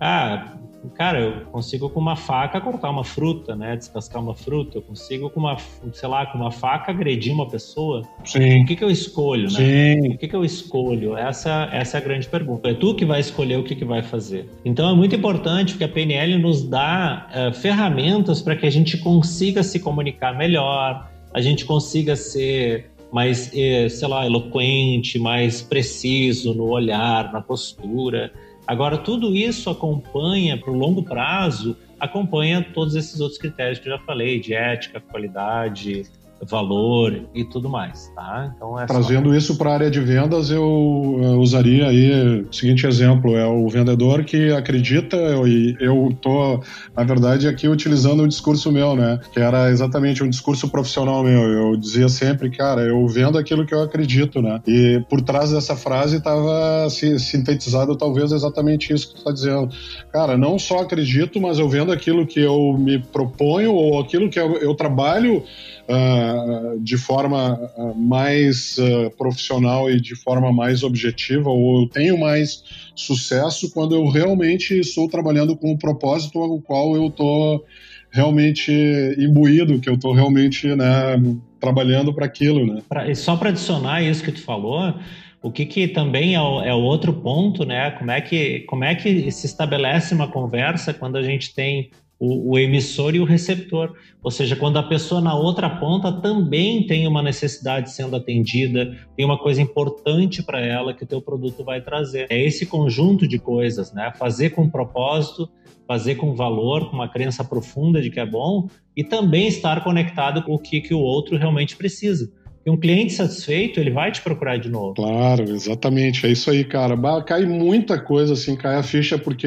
[0.00, 0.52] Ah,
[0.94, 3.76] cara, eu consigo com uma faca cortar uma fruta, né?
[3.76, 4.78] Descascar uma fruta.
[4.78, 5.56] Eu consigo com uma,
[5.92, 8.02] sei lá, com uma faca agredir uma pessoa.
[8.24, 8.62] Sim.
[8.62, 9.50] O que, que eu escolho, né?
[9.50, 10.08] Sim.
[10.14, 11.16] O que, que eu escolho?
[11.16, 12.68] Essa, essa é a grande pergunta.
[12.68, 14.48] É tu que vai escolher o que, que vai fazer.
[14.64, 18.98] Então é muito importante porque a PNL nos dá uh, ferramentas para que a gente
[18.98, 26.54] consiga se comunicar melhor, a gente consiga ser mais, eh, sei lá, eloquente, mais preciso
[26.54, 28.32] no olhar, na postura.
[28.66, 33.96] Agora, tudo isso acompanha para o longo prazo, acompanha todos esses outros critérios que eu
[33.96, 36.02] já falei, de ética, qualidade,
[36.44, 38.52] valor e tudo mais, tá?
[38.54, 39.34] Então é Trazendo só...
[39.36, 43.68] isso para a área de vendas, eu, eu, usaria aí o seguinte exemplo, é o
[43.68, 46.62] vendedor que acredita e eu, tô,
[46.94, 49.18] na verdade, aqui utilizando o discurso meu, né?
[49.32, 51.42] Que era exatamente um discurso profissional meu.
[51.42, 54.60] Eu dizia sempre, cara, eu vendo aquilo que eu acredito, né?
[54.66, 59.70] E por trás dessa frase estava sintetizado talvez exatamente isso que tu está dizendo.
[60.12, 64.38] Cara, não só acredito, mas eu vendo aquilo que eu me proponho ou aquilo que
[64.38, 65.42] eu, eu trabalho
[65.88, 72.18] uh, de forma uh, mais uh, profissional e de forma mais objetiva, ou eu tenho
[72.18, 72.62] mais
[72.94, 77.64] sucesso quando eu realmente estou trabalhando com o propósito ao qual eu estou
[78.10, 78.72] realmente
[79.18, 81.16] imbuído, que eu estou realmente né,
[81.60, 82.66] trabalhando para aquilo.
[82.66, 82.82] Né?
[82.88, 84.94] Pra, e só para adicionar isso que tu falou,
[85.42, 87.90] o que, que também é o, é o, outro ponto, né?
[87.92, 92.52] Como é, que, como é que se estabelece uma conversa quando a gente tem o,
[92.52, 93.94] o, emissor e o receptor.
[94.22, 99.24] Ou seja, quando a pessoa na outra ponta também tem uma necessidade sendo atendida, tem
[99.24, 102.26] uma coisa importante para ela que o teu produto vai trazer.
[102.30, 104.12] É esse conjunto de coisas, né?
[104.16, 105.48] Fazer com propósito,
[105.86, 110.42] fazer com valor, com uma crença profunda de que é bom e também estar conectado
[110.42, 112.32] com o que, que o outro realmente precisa.
[112.66, 114.94] E um cliente satisfeito, ele vai te procurar de novo.
[114.94, 116.26] Claro, exatamente.
[116.26, 116.96] É isso aí, cara.
[117.22, 119.46] Cai muita coisa, assim, cai a ficha, porque,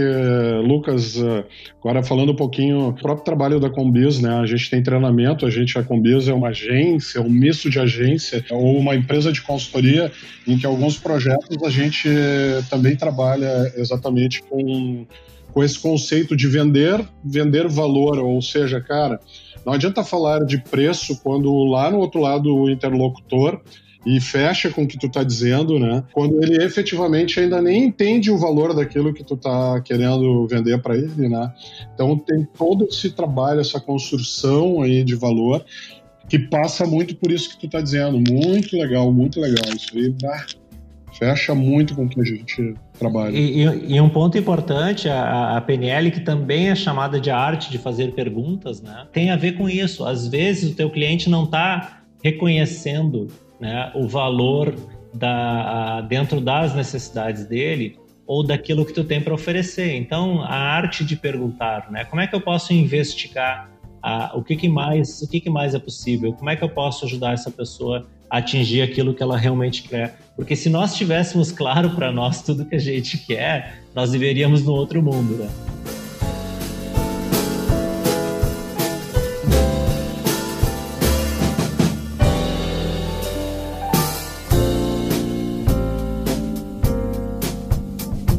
[0.63, 1.43] Lucas, eh,
[1.81, 4.39] agora falando um pouquinho, o próprio trabalho da Combis, né?
[4.39, 8.45] A gente tem treinamento, a gente, a Combis é uma agência, um misto de agência,
[8.49, 10.09] ou uma empresa de consultoria,
[10.47, 12.07] em que alguns projetos a gente
[12.69, 15.05] também trabalha exatamente com,
[15.51, 19.19] com esse conceito de vender, vender valor, ou seja, cara
[19.69, 23.61] não adianta falar de preço quando lá no outro lado o interlocutor
[24.03, 26.03] e fecha com o que tu está dizendo, né?
[26.11, 30.97] Quando ele efetivamente ainda nem entende o valor daquilo que tu está querendo vender para
[30.97, 31.53] ele, né?
[31.93, 35.63] Então tem todo esse trabalho, essa construção aí de valor
[36.27, 38.17] que passa muito por isso que tu está dizendo.
[38.17, 39.65] Muito legal, muito legal.
[39.75, 40.45] Isso aí bah,
[41.11, 43.35] fecha muito com o que a gente trabalha.
[43.35, 47.71] E, e, e um ponto importante, a, a, PNL, que também é chamada de arte
[47.71, 50.05] de fazer perguntas, né, tem a ver com isso.
[50.05, 53.27] Às vezes o teu cliente não está reconhecendo
[53.59, 54.75] né, o valor
[55.13, 59.95] da, a, dentro das necessidades dele ou daquilo que tu tem para oferecer.
[59.95, 62.05] Então, a arte de perguntar, né?
[62.05, 63.71] Como é que eu posso investigar
[64.03, 66.31] a, o que, que mais, o que, que mais é possível?
[66.33, 70.17] Como é que eu posso ajudar essa pessoa atingir aquilo que ela realmente quer?
[70.35, 74.71] Porque se nós tivéssemos claro para nós tudo que a gente quer, nós viveríamos no
[74.73, 75.49] outro mundo, né?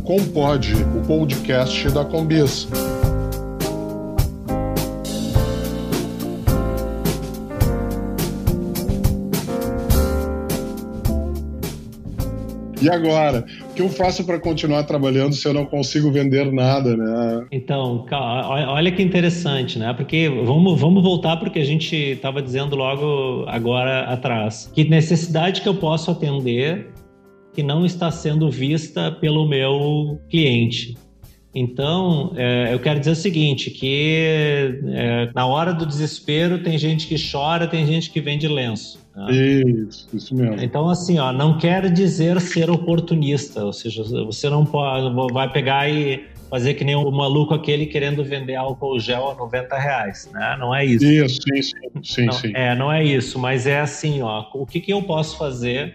[0.05, 2.67] Compode, o podcast da Combis.
[12.81, 13.45] E agora?
[13.71, 17.47] O que eu faço para continuar trabalhando se eu não consigo vender nada, né?
[17.53, 19.93] Então, olha que interessante, né?
[19.93, 24.71] Porque vamos, vamos voltar porque a gente estava dizendo logo agora atrás.
[24.75, 26.89] Que necessidade que eu posso atender
[27.53, 30.97] que não está sendo vista pelo meu cliente.
[31.55, 34.25] Então, é, eu quero dizer o seguinte, que
[34.87, 39.01] é, na hora do desespero tem gente que chora, tem gente que vende lenço.
[39.27, 39.33] Né?
[39.33, 40.61] Isso, isso mesmo.
[40.61, 45.91] Então, assim, ó, não quer dizer ser oportunista, ou seja, você não pode, vai pegar
[45.91, 50.57] e fazer que nem o maluco aquele querendo vender álcool gel a 90 reais, né?
[50.59, 51.05] Não é isso.
[51.05, 52.53] Isso, sim, sim, sim, não, sim.
[52.55, 55.95] É, não é isso, mas é assim, ó, o que, que eu posso fazer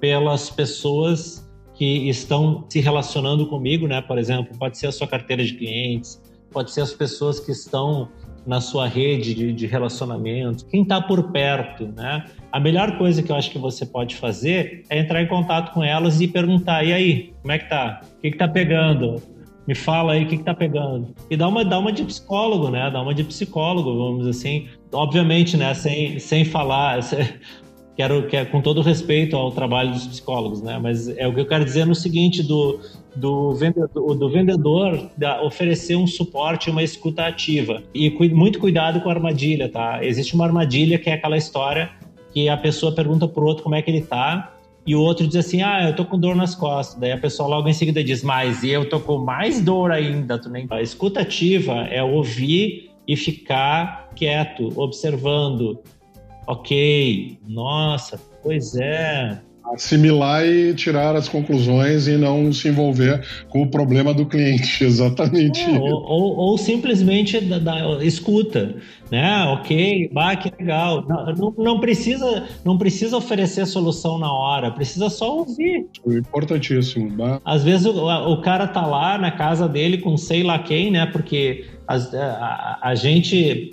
[0.00, 4.00] pelas pessoas que estão se relacionando comigo, né?
[4.00, 6.20] Por exemplo, pode ser a sua carteira de clientes,
[6.50, 8.08] pode ser as pessoas que estão
[8.46, 12.24] na sua rede de, de relacionamento, quem está por perto, né?
[12.50, 15.82] A melhor coisa que eu acho que você pode fazer é entrar em contato com
[15.82, 18.00] elas e perguntar: e aí, como é que tá?
[18.18, 19.22] O que, que tá pegando?
[19.66, 21.14] Me fala aí o que, que tá pegando.
[21.30, 22.90] E dá uma, dá uma de psicólogo, né?
[22.90, 24.66] Dá uma de psicólogo, vamos assim.
[24.92, 25.72] Obviamente, né?
[25.72, 26.98] Sem, sem falar.
[27.96, 30.78] Quero, quero, com todo respeito ao trabalho dos psicólogos, né?
[30.82, 32.80] Mas é o que eu quero dizer no seguinte: do,
[33.14, 37.82] do vendedor, do vendedor da, oferecer um suporte, uma escuta ativa.
[37.92, 40.04] E cu, muito cuidado com a armadilha, tá?
[40.04, 41.90] Existe uma armadilha que é aquela história
[42.32, 45.36] que a pessoa pergunta pro outro como é que ele tá, e o outro diz
[45.36, 46.98] assim: Ah, eu tô com dor nas costas.
[46.98, 50.38] Daí a pessoa logo em seguida diz: Mas eu tô com mais dor ainda.
[50.38, 50.66] Tu nem...
[50.70, 55.78] A escuta ativa é ouvir e ficar quieto, observando.
[56.46, 59.40] Ok, nossa, pois é,
[59.74, 65.60] assimilar e tirar as conclusões e não se envolver com o problema do cliente, exatamente.
[65.62, 68.76] É, ou, ou, ou, simplesmente da, da, escuta,
[69.10, 69.44] né?
[69.44, 71.04] Ok, bah, que legal.
[71.08, 75.86] Não, não, não, precisa, não precisa oferecer solução na hora, precisa só ouvir.
[76.06, 77.10] Importantíssimo.
[77.10, 77.40] Bah.
[77.44, 81.06] Às vezes o, o, cara tá lá na casa dele com sei lá quem, né?
[81.06, 83.72] Porque a, a, a gente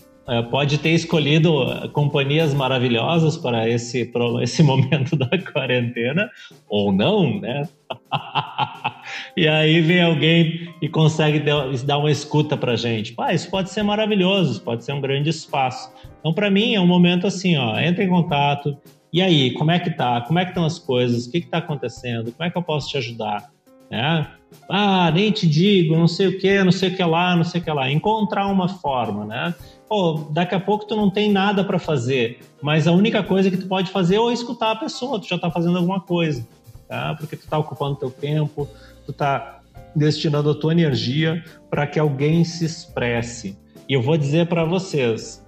[0.50, 6.30] pode ter escolhido companhias maravilhosas para esse, para esse momento da quarentena,
[6.68, 7.68] ou não, né?
[9.36, 13.14] e aí vem alguém e consegue dar uma escuta para gente.
[13.14, 15.92] Pá, isso pode ser maravilhoso, pode ser um grande espaço.
[16.20, 18.78] Então, para mim, é um momento assim, ó, entra em contato.
[19.12, 20.22] E aí, como é que tá?
[20.22, 21.26] Como é que estão as coisas?
[21.26, 22.32] O que está acontecendo?
[22.32, 23.50] Como é que eu posso te ajudar?
[23.90, 24.28] Né?
[24.70, 27.60] Ah, nem te digo, não sei o que, não sei o que lá, não sei
[27.60, 27.92] o que lá.
[27.92, 29.56] Encontrar uma forma, né?
[29.90, 33.58] Pô, daqui a pouco tu não tem nada para fazer, mas a única coisa que
[33.58, 36.48] tu pode fazer é escutar a pessoa, tu já tá fazendo alguma coisa,
[36.88, 37.16] tá?
[37.16, 38.70] Porque tu tá ocupando teu tempo,
[39.04, 39.62] tu tá
[39.96, 43.58] destinando a tua energia para que alguém se expresse.
[43.88, 45.44] E eu vou dizer para vocês,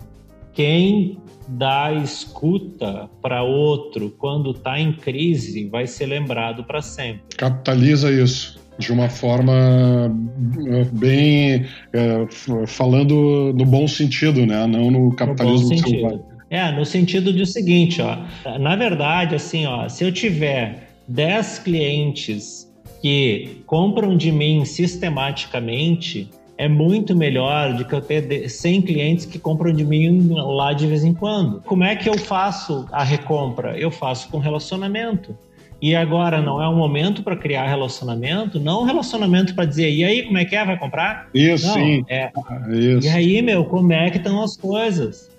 [0.53, 7.21] quem dá escuta para outro quando está em crise vai ser lembrado para sempre.
[7.37, 9.53] Capitaliza isso de uma forma
[10.67, 12.27] eh, bem é,
[12.67, 14.65] falando no bom sentido, né?
[14.65, 16.31] Não no capitalismo no.
[16.49, 18.57] É, no sentido de o seguinte, ó.
[18.57, 22.69] Na verdade, assim, ó, se eu tiver 10 clientes
[23.01, 29.39] que compram de mim sistematicamente, é muito melhor do que eu ter 100 clientes que
[29.39, 31.61] compram de mim lá de vez em quando.
[31.61, 33.77] Como é que eu faço a recompra?
[33.77, 35.35] Eu faço com relacionamento.
[35.81, 40.03] E agora não é um momento para criar relacionamento, não um relacionamento para dizer, e
[40.03, 40.63] aí, como é que é?
[40.63, 41.27] Vai comprar?
[41.33, 42.05] Isso, não, sim.
[42.07, 42.31] É,
[42.69, 43.07] Isso.
[43.07, 45.30] E aí, meu, como é que estão as coisas?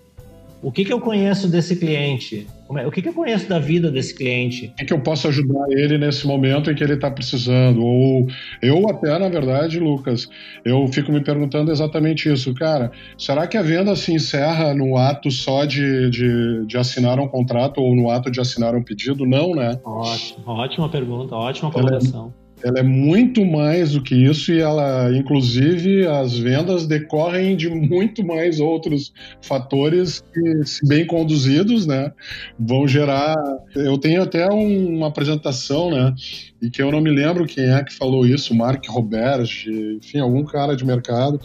[0.62, 2.46] O que, que eu conheço desse cliente?
[2.76, 4.66] É, o que, que eu conheço da vida desse cliente?
[4.66, 7.84] O que, que eu posso ajudar ele nesse momento em que ele está precisando?
[7.84, 8.28] Ou
[8.62, 10.28] eu até, na verdade, Lucas,
[10.64, 12.54] eu fico me perguntando exatamente isso.
[12.54, 17.26] Cara, será que a venda se encerra no ato só de, de, de assinar um
[17.26, 19.26] contrato ou no ato de assinar um pedido?
[19.26, 19.80] Não, né?
[19.84, 22.32] Ótimo, ótima pergunta, ótima colocação.
[22.64, 28.24] Ela é muito mais do que isso e ela, inclusive, as vendas decorrem de muito
[28.24, 32.12] mais outros fatores que, se bem conduzidos, né,
[32.58, 33.34] vão gerar.
[33.74, 36.14] Eu tenho até um, uma apresentação, né,
[36.60, 39.48] e que eu não me lembro quem é que falou isso, Mark Robert,
[39.96, 41.40] enfim, algum cara de mercado,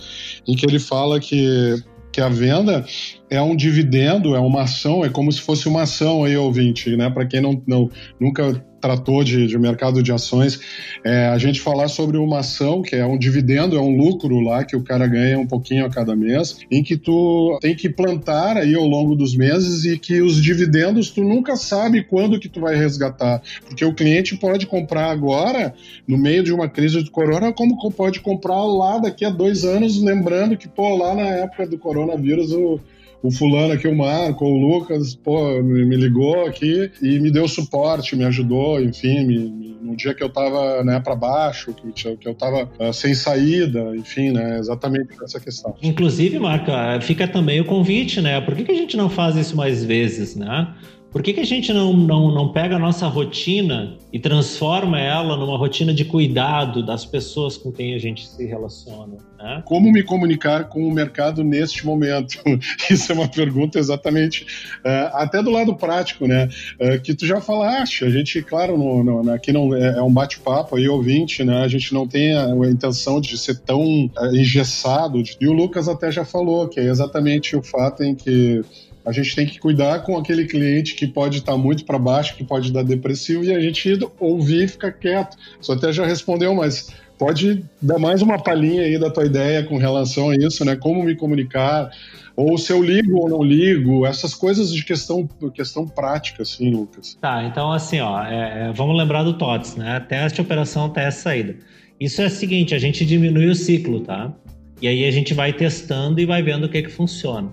[0.48, 1.76] em que ele fala que
[2.18, 2.84] que a venda
[3.30, 7.10] é um dividendo, é uma ação, é como se fosse uma ação aí, ouvinte, né?
[7.10, 10.60] Para quem não, não, nunca tratou de, de mercado de ações,
[11.04, 14.64] é, a gente falar sobre uma ação que é um dividendo, é um lucro lá
[14.64, 18.56] que o cara ganha um pouquinho a cada mês, em que tu tem que plantar
[18.56, 22.62] aí ao longo dos meses e que os dividendos tu nunca sabe quando que tu
[22.62, 25.74] vai resgatar, porque o cliente pode comprar agora,
[26.08, 30.02] no meio de uma crise de corona, como pode comprar lá daqui a dois anos,
[30.02, 32.80] lembrando que, pô, lá na época do coronavírus o
[33.22, 38.16] o fulano aqui, o Marco, o Lucas, pô, me, ligou aqui e me deu suporte,
[38.16, 42.28] me ajudou, enfim, me, me, no dia que eu tava, né, para baixo, que, que
[42.28, 45.76] eu tava uh, sem saída, enfim, né, exatamente essa questão.
[45.82, 49.56] Inclusive, Marco, fica também o convite, né, por que, que a gente não faz isso
[49.56, 50.74] mais vezes, né?
[51.12, 55.38] Por que, que a gente não, não, não pega a nossa rotina e transforma ela
[55.38, 59.18] numa rotina de cuidado das pessoas com quem a gente se relaciona?
[59.40, 59.64] Né?
[59.66, 62.38] Como me comunicar com o mercado neste momento?
[62.90, 64.44] Isso é uma pergunta exatamente,
[64.84, 66.50] uh, até do lado prático, né?
[66.80, 68.04] Uh, que tu já falaste.
[68.04, 71.64] A gente, claro, no, no, aqui não é, é um bate-papo aí, ouvinte, né?
[71.64, 75.24] A gente não tem a, a intenção de ser tão uh, engessado.
[75.40, 78.62] E o Lucas até já falou que é exatamente o fato em que
[79.08, 82.44] a gente tem que cuidar com aquele cliente que pode estar muito para baixo, que
[82.44, 85.38] pode dar depressivo, e a gente ouvir e ficar quieto.
[85.62, 89.78] Você até já respondeu, mas pode dar mais uma palhinha aí da tua ideia com
[89.78, 90.76] relação a isso, né?
[90.76, 91.90] Como me comunicar,
[92.36, 97.18] ou se eu ligo ou não ligo, essas coisas de questão, questão prática, assim, Lucas.
[97.22, 100.02] Tá, então assim, ó, é, é vamos lembrar do TOTS, né?
[100.02, 101.56] Teste, operação, teste, saída.
[101.98, 104.34] Isso é o seguinte, a gente diminui o ciclo, tá?
[104.82, 107.50] E aí a gente vai testando e vai vendo o que que funciona.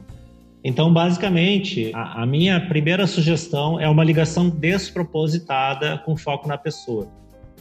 [0.65, 7.07] Então, basicamente, a, a, minha primeira sugestão é uma ligação despropositada com foco na pessoa,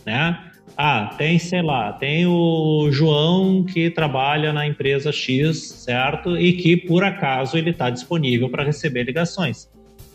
[0.06, 0.40] né?
[0.78, 6.38] Ah, tem, sei lá, tem o João que trabalha na empresa X, certo?
[6.38, 9.70] E que, por acaso, ele está disponível para receber ligações.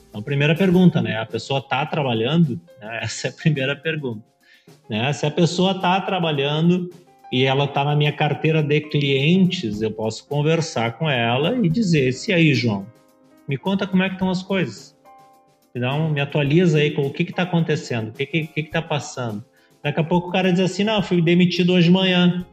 [0.08, 1.18] Então, primeira pergunta, né?
[1.18, 2.58] A pessoa está trabalhando?
[2.80, 3.00] Né?
[3.04, 4.24] Essa é a primeira pergunta.
[4.88, 5.12] Né?
[5.12, 6.90] Se a pessoa está trabalhando,
[7.30, 12.12] e ela está na minha carteira de clientes, eu posso conversar com ela e dizer:
[12.12, 12.86] se aí, João,
[13.46, 14.96] me conta como é que estão as coisas.
[15.74, 18.82] Então, me atualiza aí com o que está acontecendo, o que está que, que tá
[18.82, 19.44] passando.
[19.82, 22.46] Daqui a pouco o cara diz assim: não, fui demitido hoje de manhã.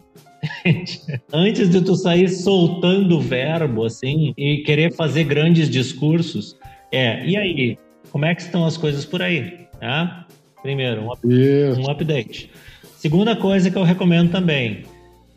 [1.33, 6.55] Antes de tu sair soltando o verbo assim e querer fazer grandes discursos,
[6.91, 7.77] é, e aí?
[8.11, 9.67] Como é que estão as coisas por aí?
[9.81, 10.07] É?
[10.61, 12.49] Primeiro, um, um update.
[13.05, 14.83] Segunda coisa que eu recomendo também,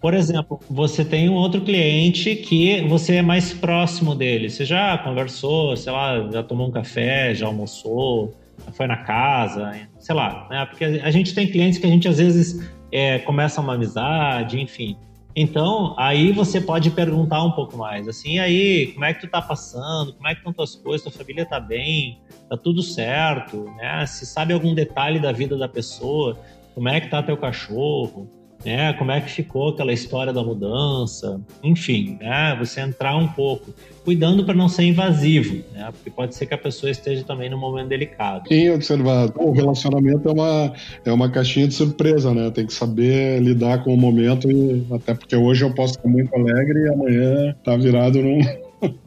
[0.00, 4.48] por exemplo, você tem um outro cliente que você é mais próximo dele.
[4.48, 9.86] Você já conversou, sei lá, já tomou um café, já almoçou, já foi na casa,
[9.98, 10.64] sei lá, né?
[10.64, 14.96] Porque a gente tem clientes que a gente às vezes é, começa uma amizade, enfim.
[15.36, 19.42] Então, aí você pode perguntar um pouco mais, assim, aí, como é que tu tá
[19.42, 20.14] passando?
[20.14, 21.02] Como é que estão tuas coisas?
[21.02, 22.18] Tua família tá bem?
[22.48, 23.70] Tá tudo certo?
[23.76, 24.06] Né?
[24.06, 26.38] Se sabe algum detalhe da vida da pessoa,
[26.78, 28.30] como é que tá teu cachorro,
[28.64, 28.92] né?
[28.92, 32.56] Como é que ficou aquela história da mudança, enfim, né?
[32.60, 33.74] Você entrar um pouco,
[34.04, 35.88] cuidando para não ser invasivo, né?
[35.90, 38.46] Porque pode ser que a pessoa esteja também num momento delicado.
[38.46, 39.32] Sim, observado.
[39.34, 40.72] O relacionamento é uma
[41.04, 42.48] é uma caixinha de surpresa, né?
[42.52, 46.32] Tem que saber lidar com o momento e até porque hoje eu posso estar muito
[46.32, 48.38] alegre e amanhã tá virado num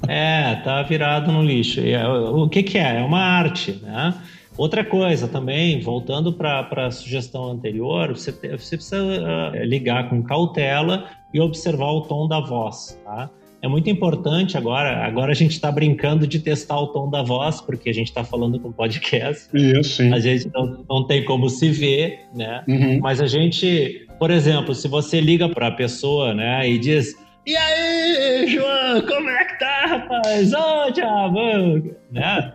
[0.10, 1.80] é, tá virado no lixo.
[1.80, 2.98] É, o que que é?
[2.98, 4.14] É uma arte, né?
[4.58, 11.10] Outra coisa também, voltando para a sugestão anterior, você, você precisa uh, ligar com cautela
[11.34, 13.30] e observar o tom da voz, tá?
[13.62, 17.62] É muito importante agora, agora a gente está brincando de testar o tom da voz,
[17.62, 19.48] porque a gente está falando com podcast.
[19.54, 20.12] Isso, sim.
[20.12, 22.64] A gente não, não tem como se ver, né?
[22.68, 23.00] Uhum.
[23.00, 27.56] Mas a gente, por exemplo, se você liga para a pessoa, né, e diz e
[27.56, 30.54] aí, João, como é que tá, rapaz?
[30.54, 31.96] Ô, oh, Thiago!
[32.12, 32.54] Né?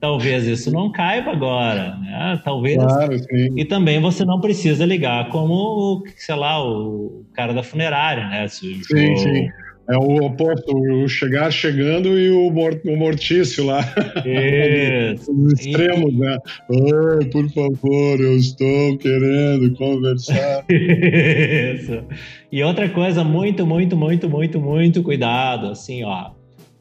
[0.00, 2.40] Talvez isso não caiba agora, né?
[2.44, 2.76] Talvez.
[2.76, 3.54] Claro, sim.
[3.56, 8.46] E também você não precisa ligar como, sei lá, o cara da funerária, né?
[8.46, 9.16] Se sim, João...
[9.16, 9.48] sim.
[9.88, 13.80] É o oposto, o chegar chegando e o, mort, o mortício lá.
[14.24, 15.30] Isso.
[15.44, 16.38] Os extremos, né?
[16.70, 20.64] Oh, por favor, eu estou querendo conversar.
[20.70, 22.02] Isso.
[22.50, 26.30] E outra coisa, muito, muito, muito, muito, muito cuidado, assim, ó.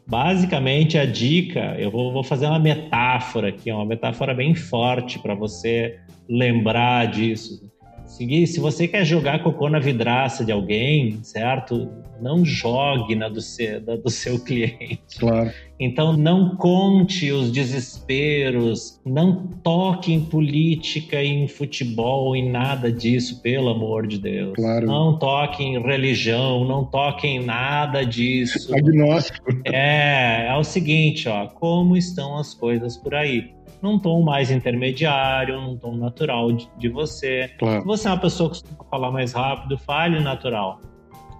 [0.05, 5.33] Basicamente, a dica, eu vou, vou fazer uma metáfora aqui, uma metáfora bem forte para
[5.33, 5.97] você
[6.29, 7.69] lembrar disso.
[8.13, 11.89] Seguir, se você quer jogar cocô na vidraça de alguém, certo?
[12.21, 15.17] Não jogue na do seu, do seu cliente.
[15.17, 15.51] Claro.
[15.83, 23.69] Então não conte os desesperos, não toque em política, em futebol, em nada disso, pelo
[23.69, 24.53] amor de Deus.
[24.55, 24.87] Claro.
[24.87, 28.73] Não toque em religião, não toque em nada disso.
[28.73, 29.51] Agnóstico.
[29.65, 33.51] É, é o seguinte, ó, como estão as coisas por aí?
[33.81, 37.51] num tom mais intermediário, num tom natural de, de você.
[37.59, 37.81] Claro.
[37.81, 40.79] Se você é uma pessoa que costuma falar mais rápido, fale natural.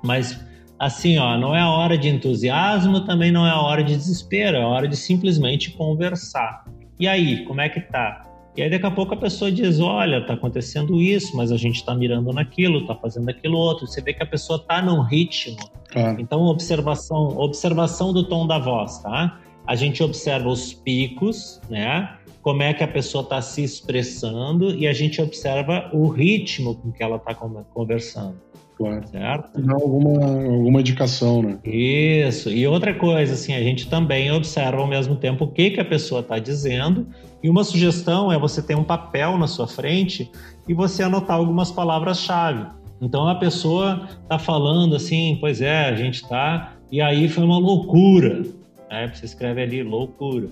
[0.04, 0.38] Mas
[0.86, 4.58] assim, ó, não é a hora de entusiasmo, também não é a hora de desespero,
[4.58, 6.66] é a hora de simplesmente conversar.
[7.00, 8.24] E aí, como é que tá?
[8.56, 11.84] E aí daqui a pouco a pessoa diz, olha, tá acontecendo isso, mas a gente
[11.84, 13.88] tá mirando naquilo, tá fazendo aquilo outro.
[13.88, 15.58] Você vê que a pessoa tá num ritmo
[15.94, 16.20] Claro.
[16.20, 19.40] Então, observação, observação do tom da voz, tá?
[19.66, 22.18] A gente observa os picos, né?
[22.42, 26.92] Como é que a pessoa está se expressando e a gente observa o ritmo com
[26.92, 28.36] que ela está conversando.
[28.76, 29.08] Claro.
[29.08, 29.62] Certo?
[29.62, 31.60] Dá alguma, alguma indicação, né?
[31.64, 32.50] Isso.
[32.50, 35.86] E outra coisa, assim, a gente também observa ao mesmo tempo o que, que a
[35.86, 37.08] pessoa está dizendo.
[37.42, 40.32] E uma sugestão é você ter um papel na sua frente
[40.68, 42.66] e você anotar algumas palavras-chave.
[43.02, 47.58] Então a pessoa está falando assim, pois é, a gente está, e aí foi uma
[47.58, 48.44] loucura.
[48.90, 49.12] Né?
[49.14, 50.48] Você escreve ali, loucura.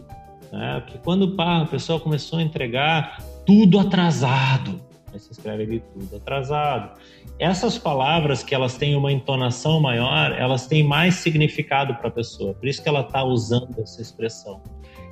[0.52, 0.82] Né?
[0.82, 4.82] Porque quando pá, a pessoa começou a entregar tudo atrasado.
[5.14, 7.00] Aí você escreve ali tudo atrasado.
[7.42, 12.54] Essas palavras que elas têm uma entonação maior, elas têm mais significado para a pessoa.
[12.54, 14.62] Por isso que ela está usando essa expressão.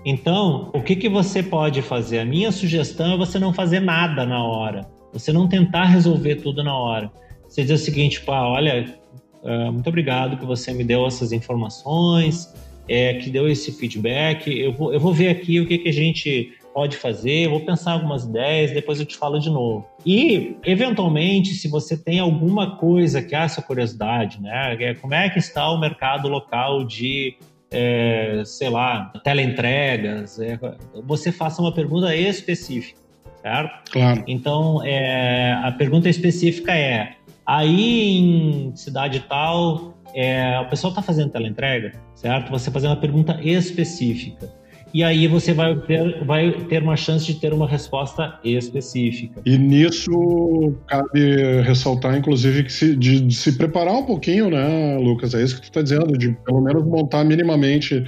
[0.06, 2.20] Então, o que, que você pode fazer?
[2.20, 4.88] A minha sugestão é você não fazer nada na hora.
[5.12, 7.12] Você não tentar resolver tudo na hora.
[7.48, 8.96] Você diz o seguinte, pá, olha,
[9.42, 12.54] uh, muito obrigado que você me deu essas informações,
[12.88, 14.56] é, que deu esse feedback.
[14.56, 17.92] Eu vou, eu vou ver aqui o que, que a gente pode fazer, vou pensar
[17.92, 19.86] algumas ideias, depois eu te falo de novo.
[20.06, 24.78] E, eventualmente, se você tem alguma coisa que é essa curiosidade, né?
[24.80, 27.36] É, como é que está o mercado local de
[27.70, 30.58] é, sei lá, teleentregas, é,
[31.04, 33.02] você faça uma pergunta específica,
[33.42, 33.92] certo?
[33.92, 34.24] Claro.
[34.26, 41.30] Então, é, a pergunta específica é: aí em cidade tal, é, o pessoal está fazendo
[41.30, 42.50] teleentrega, certo?
[42.50, 44.58] Você fazer uma pergunta específica
[44.94, 49.42] e aí você vai ter, vai ter uma chance de ter uma resposta específica.
[49.46, 55.34] E nisso cabe ressaltar, inclusive, que se, de, de se preparar um pouquinho, né, Lucas?
[55.34, 58.04] É isso que tu está dizendo, de pelo menos montar minimamente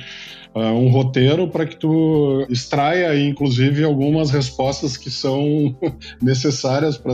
[0.55, 5.75] uh, um roteiro para que tu extraia, inclusive, algumas respostas que são
[6.21, 7.13] necessárias para,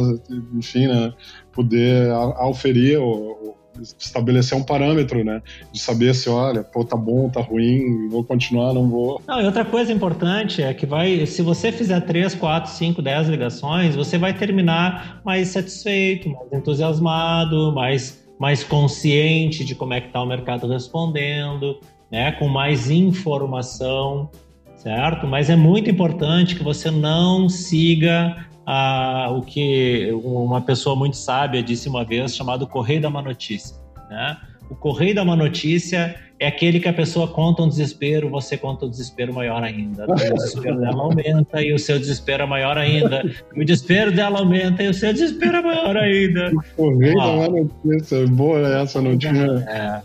[0.56, 1.14] enfim, né,
[1.52, 5.42] poder auferir o, estabelecer um parâmetro, né?
[5.72, 9.22] De saber se, olha, pô, tá bom, tá ruim, vou continuar, não vou.
[9.28, 13.30] Não, e outra coisa importante é que vai, se você fizer 3, 4, 5, 10
[13.30, 20.12] ligações, você vai terminar mais satisfeito, mais entusiasmado, mais, mais consciente de como é que
[20.12, 21.80] tá o mercado respondendo,
[22.12, 22.32] né?
[22.34, 24.30] Com mais informação,
[24.76, 25.28] certo?
[25.28, 31.64] Mas é muito importante que você não siga a, o que uma pessoa muito sábia
[31.64, 33.78] disse uma vez, chamado Correio da Má Notícia.
[34.10, 34.36] Né?
[34.70, 38.86] O Correio da Má Notícia é aquele que a pessoa conta um desespero, você conta
[38.86, 40.06] um desespero maior ainda.
[40.06, 43.24] O desespero dela aumenta e o seu desespero é maior ainda.
[43.56, 46.52] O desespero dela aumenta e o seu desespero é maior ainda.
[46.52, 49.46] O Correio da Má Notícia, boa essa, não tinha...
[49.70, 50.02] É,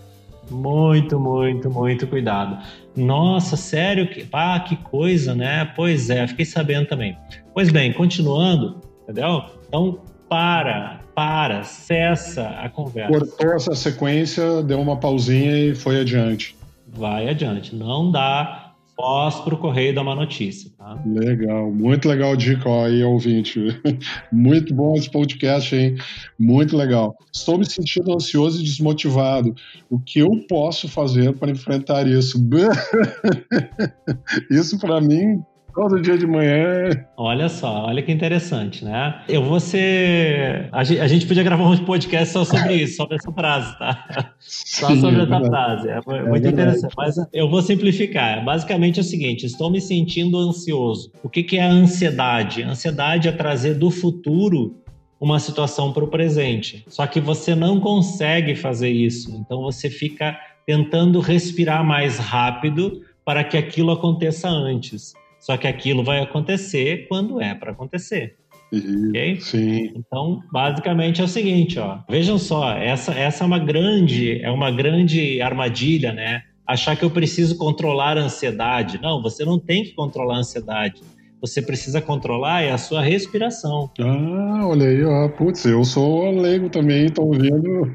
[0.52, 2.58] muito, muito, muito cuidado.
[2.96, 4.08] Nossa, sério?
[4.08, 5.64] Que, ah, que coisa, né?
[5.76, 7.16] Pois é, fiquei sabendo também.
[7.54, 9.44] Pois bem, continuando, entendeu?
[9.66, 13.12] Então, para, para, cessa a conversa.
[13.12, 16.56] Cortou essa sequência, deu uma pausinha e foi adiante.
[16.86, 17.74] Vai adiante.
[17.74, 18.61] Não dá
[18.96, 20.70] voz para o Correio dar uma notícia.
[20.76, 21.00] Tá?
[21.06, 23.60] Legal, muito legal dica aí, ouvinte.
[24.32, 25.96] Muito bom esse podcast, hein?
[26.38, 27.16] Muito legal.
[27.32, 29.54] Estou me sentindo ansioso e desmotivado.
[29.90, 32.38] O que eu posso fazer para enfrentar isso?
[34.50, 35.42] isso para mim
[35.74, 36.90] Todo dia de manhã.
[37.16, 39.22] Olha só, olha que interessante, né?
[39.26, 40.68] Eu vou ser.
[40.70, 44.34] A gente, a gente podia gravar um podcast só sobre isso, sobre essa frase, tá?
[44.38, 45.88] Só Sim, sobre é essa frase.
[45.88, 46.94] É, é muito é interessante.
[46.96, 48.44] Mas eu vou simplificar.
[48.44, 51.10] Basicamente é o seguinte: estou me sentindo ansioso.
[51.22, 52.62] O que, que é a ansiedade?
[52.62, 54.76] A ansiedade é trazer do futuro
[55.18, 56.84] uma situação para o presente.
[56.88, 59.34] Só que você não consegue fazer isso.
[59.36, 65.14] Então você fica tentando respirar mais rápido para que aquilo aconteça antes.
[65.42, 68.36] Só que aquilo vai acontecer quando é para acontecer.
[68.72, 69.40] Uhum, ok?
[69.40, 69.92] Sim.
[69.96, 71.98] Então, basicamente é o seguinte, ó.
[72.08, 76.44] Vejam só, essa, essa é uma grande, é uma grande armadilha, né?
[76.64, 79.02] Achar que eu preciso controlar a ansiedade.
[79.02, 81.02] Não, você não tem que controlar a ansiedade
[81.42, 83.90] você precisa controlar é a sua respiração.
[83.98, 85.28] Ah, olha aí, ó.
[85.28, 87.92] Putz, eu sou leigo também, tô ouvindo.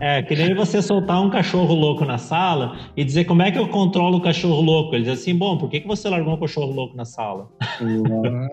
[0.00, 3.58] é, que nem você soltar um cachorro louco na sala e dizer como é que
[3.58, 4.96] eu controlo o cachorro louco.
[4.96, 7.48] Ele diz assim, bom, por que, que você largou um cachorro louco na sala?
[7.60, 8.48] Ah,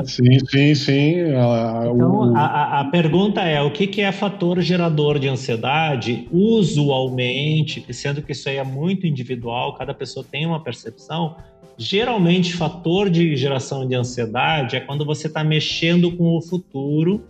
[0.00, 1.20] é, sim, sim, sim.
[1.36, 2.36] Ah, então, o...
[2.36, 6.26] a, a, pergunta é, o que, que é fator gerador de ansiedade?
[6.32, 11.36] Usualmente, sendo que isso aí é muito individual, cada pessoa tem uma percepção,
[11.80, 17.24] Geralmente, fator de geração de ansiedade é quando você está mexendo com o futuro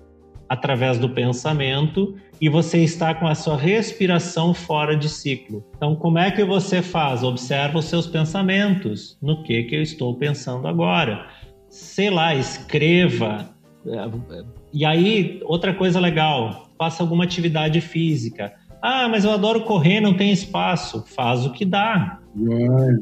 [0.48, 5.64] através do pensamento e você está com a sua respiração fora de ciclo.
[5.76, 7.22] Então, como é que você faz?
[7.22, 9.16] Observa os seus pensamentos.
[9.22, 11.28] No que que eu estou pensando agora?
[11.68, 13.54] Sei lá, escreva.
[14.72, 20.14] E aí, outra coisa legal, faça alguma atividade física Ah, mas eu adoro correr, não
[20.14, 21.04] tem espaço.
[21.06, 22.19] Faz o que dá.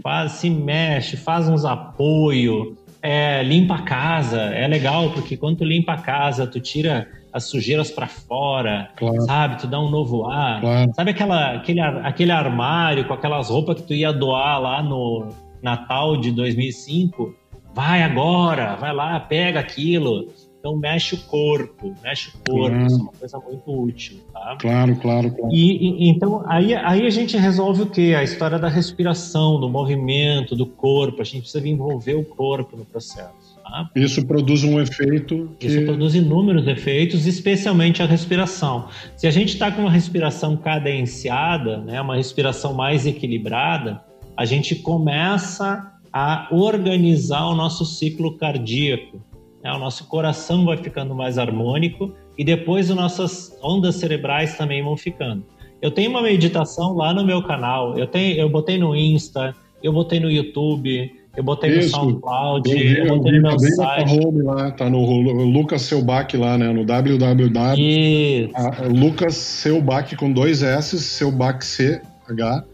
[0.03, 4.41] Faz, se mexe, faz uns apoio, é, limpa a casa.
[4.41, 9.21] É legal, porque quando tu limpa a casa, tu tira as sujeiras para fora, claro.
[9.23, 9.61] sabe?
[9.61, 10.61] Tu dá um novo ar.
[10.61, 10.93] Claro.
[10.95, 15.29] Sabe aquela, aquele, aquele armário com aquelas roupas que tu ia doar lá no
[15.63, 17.35] Natal de 2005?
[17.75, 20.33] Vai agora, vai lá, pega aquilo.
[20.59, 22.87] Então mexe o corpo, mexe o corpo, claro.
[22.87, 24.57] isso é uma coisa muito útil, tá?
[24.61, 25.55] Claro, claro, claro.
[25.55, 28.15] E, e, então aí, aí a gente resolve o quê?
[28.19, 31.23] A história da respiração, do movimento, do corpo.
[31.23, 33.57] A gente precisa envolver o corpo no processo.
[33.63, 33.89] Tá?
[33.95, 35.51] Isso produz um efeito.
[35.61, 35.69] Que...
[35.69, 38.89] Isso produz inúmeros efeitos, especialmente a respiração.
[39.17, 44.03] Se a gente está com uma respiração cadenciada, né, uma respiração mais equilibrada,
[44.37, 49.21] a gente começa a organizar o nosso ciclo cardíaco
[49.63, 49.73] né?
[49.73, 54.97] o nosso coração vai ficando mais harmônico e depois as nossas ondas cerebrais também vão
[54.97, 55.45] ficando.
[55.81, 59.93] Eu tenho uma meditação lá no meu canal, eu, tenho, eu botei no Insta, eu
[59.93, 61.97] botei no YouTube, eu botei Isso.
[61.97, 64.27] no SoundCloud, eu, vi, eu botei eu vi, no meu site.
[64.27, 65.05] Home lá, tá no
[65.45, 66.73] Lucas Selbach lá, né?
[66.73, 68.51] No www.
[68.93, 72.65] Lucas Selbach com dois S, Selbach C, H.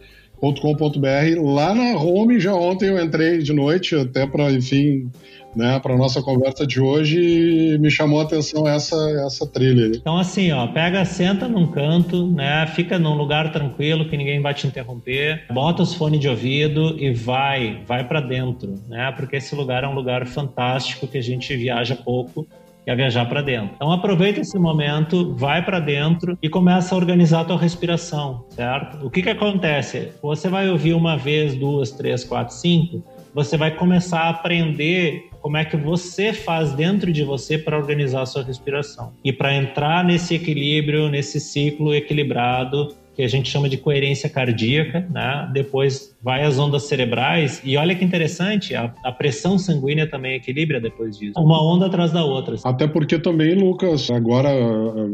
[0.40, 5.10] .com.br lá na home já ontem eu entrei de noite até para enfim
[5.56, 8.96] né, para nossa conversa de hoje me chamou a atenção essa
[9.26, 9.96] essa trilha.
[9.96, 14.54] Então assim, ó, pega, senta num canto, né, fica num lugar tranquilo que ninguém vai
[14.54, 19.54] te interromper, bota os fones de ouvido e vai, vai para dentro, né, porque esse
[19.54, 22.46] lugar é um lugar fantástico que a gente viaja pouco
[22.86, 23.70] e a viajar para dentro.
[23.76, 29.04] Então aproveita esse momento, vai para dentro e começa a organizar a tua respiração, certo?
[29.04, 30.12] O que que acontece?
[30.22, 33.02] Você vai ouvir uma vez, duas, três, quatro, cinco,
[33.34, 38.22] você vai começar a aprender como é que você faz dentro de você para organizar
[38.22, 43.68] a sua respiração e para entrar nesse equilíbrio, nesse ciclo equilibrado que a gente chama
[43.68, 45.48] de coerência cardíaca, né?
[45.52, 50.80] Depois vai às ondas cerebrais e olha que interessante, a, a, pressão sanguínea também equilibra
[50.80, 52.56] depois disso, uma onda atrás da outra.
[52.64, 54.48] Até porque também, Lucas, agora,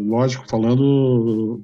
[0.06, 1.60] lógico, falando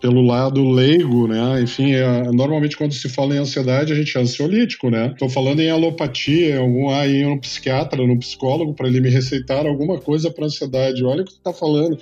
[0.00, 1.60] pelo lado leigo, né?
[1.62, 5.08] Enfim, é, normalmente quando se fala em ansiedade, a gente é ansiolítico, né?
[5.08, 10.00] Estou falando em alopatia, algum aí um psiquiatra, um psicólogo para ele me receitar alguma
[10.00, 11.04] coisa para ansiedade.
[11.04, 11.98] Olha o que tu tá falando.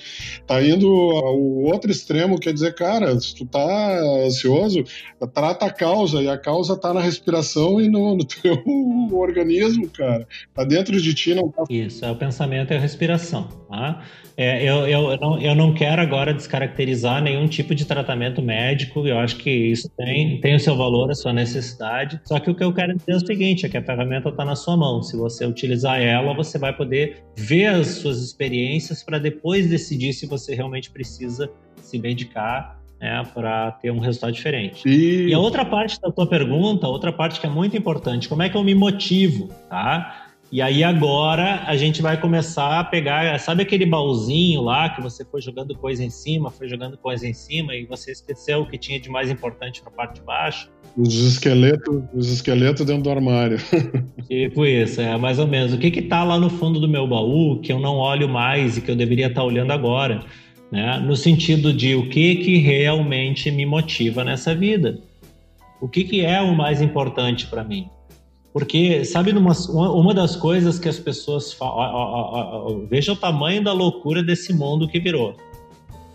[0.47, 4.85] Tá indo ao outro extremo, quer dizer, cara, se tu tá ansioso,
[5.35, 8.63] trata a causa e a causa tá na respiração e no, no teu
[9.13, 10.27] organismo, cara.
[10.55, 11.65] Tá dentro de ti, não tá.
[11.69, 14.03] Isso, é o pensamento e a respiração, tá?
[14.37, 19.05] É, eu, eu, eu, não, eu não quero agora descaracterizar nenhum tipo de tratamento médico,
[19.05, 22.21] eu acho que isso tem, tem o seu valor, a sua necessidade.
[22.25, 24.45] Só que o que eu quero dizer é o seguinte: é que a ferramenta está
[24.45, 25.03] na sua mão.
[25.03, 30.27] Se você utilizar ela, você vai poder ver as suas experiências para depois decidir se
[30.27, 31.51] você realmente precisa
[31.83, 34.89] se medicar né, para ter um resultado diferente.
[34.89, 35.29] E...
[35.29, 38.49] e a outra parte da tua pergunta, outra parte que é muito importante, como é
[38.49, 40.27] que eu me motivo, tá?
[40.51, 45.23] E aí agora a gente vai começar a pegar, sabe aquele baúzinho lá que você
[45.23, 48.79] foi jogando coisa em cima, foi jogando coisa em cima e você esqueceu o que
[48.79, 50.71] tinha de mais importante na parte de baixo?
[50.97, 53.59] Os esqueletos, os esqueletos dentro do armário.
[54.27, 55.75] Tipo isso, é mais ou menos.
[55.75, 58.79] O que que tá lá no fundo do meu baú que eu não olho mais
[58.79, 60.25] e que eu deveria estar tá olhando agora?
[60.71, 60.99] Né?
[60.99, 64.99] No sentido de o que que realmente me motiva nessa vida?
[65.81, 67.89] O que que é o mais importante para mim?
[68.53, 72.87] Porque, sabe, numa, uma das coisas que as pessoas falam.
[72.91, 75.37] Veja o tamanho da loucura desse mundo que virou.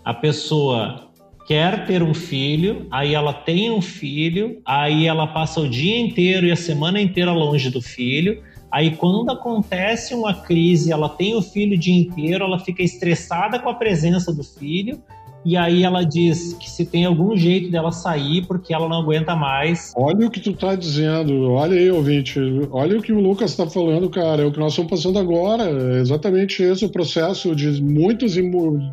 [0.04, 1.08] A pessoa
[1.46, 6.46] quer ter um filho, aí ela tem um filho, aí ela passa o dia inteiro
[6.46, 8.42] e a semana inteira longe do filho.
[8.74, 13.56] Aí, quando acontece uma crise, ela tem o filho o dia inteiro, ela fica estressada
[13.60, 15.00] com a presença do filho,
[15.44, 19.34] e aí ela diz que se tem algum jeito dela sair porque ela não aguenta
[19.34, 19.92] mais.
[19.96, 22.38] Olha o que tu tá dizendo, olha aí, ouvinte,
[22.70, 25.64] olha o que o Lucas tá falando, cara, é o que nós estamos passando agora,
[25.64, 28.34] é exatamente esse o processo de muitos,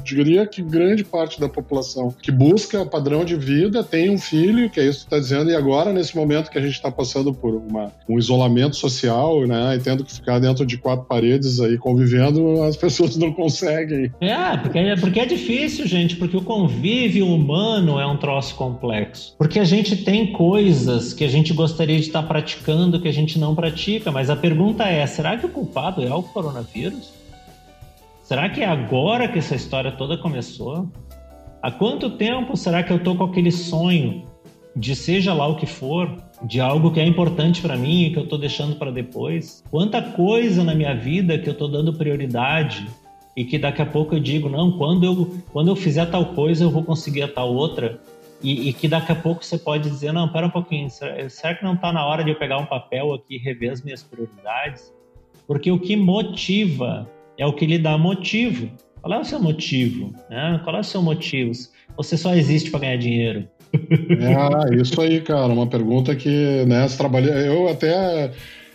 [0.04, 4.80] diria que grande parte da população que busca padrão de vida, tem um filho, que
[4.80, 7.34] é isso que tu tá dizendo, e agora, nesse momento que a gente está passando
[7.34, 11.78] por uma, um isolamento social, né, e tendo que ficar dentro de quatro paredes aí
[11.78, 14.12] convivendo, as pessoas não conseguem.
[14.20, 19.36] É, porque, é, porque é difícil, gente, porque o convívio humano é um troço complexo.
[19.38, 23.38] Porque a gente tem coisas que a gente gostaria de estar praticando que a gente
[23.40, 27.14] não pratica, mas a pergunta é: será que o culpado é o coronavírus?
[28.24, 30.90] Será que é agora que essa história toda começou?
[31.62, 34.26] Há quanto tempo será que eu tô com aquele sonho
[34.76, 38.18] de seja lá o que for, de algo que é importante para mim e que
[38.18, 39.64] eu tô deixando para depois?
[39.70, 42.88] Quanta coisa na minha vida que eu tô dando prioridade
[43.36, 46.64] e que daqui a pouco eu digo, não, quando eu, quando eu fizer tal coisa
[46.64, 48.00] eu vou conseguir a tal outra.
[48.44, 51.56] e, e, que daqui a pouco você pode dizer, não, para um pouquinho, será, será
[51.56, 54.92] que não está na hora de eu pegar um papel aqui rever as minhas prioridades?
[55.48, 57.08] Porque o que motiva
[57.38, 58.70] é o que lhe dá motivo.
[59.02, 60.14] Qual é o seu motivo?
[60.30, 60.62] Né?
[60.64, 61.52] Qual é o seu motivo?
[61.98, 63.48] Você só existe para ganhar dinheiro.
[64.72, 65.48] É, isso aí, cara.
[65.48, 67.32] Uma pergunta que, né, trabalha.
[67.32, 68.32] Eu até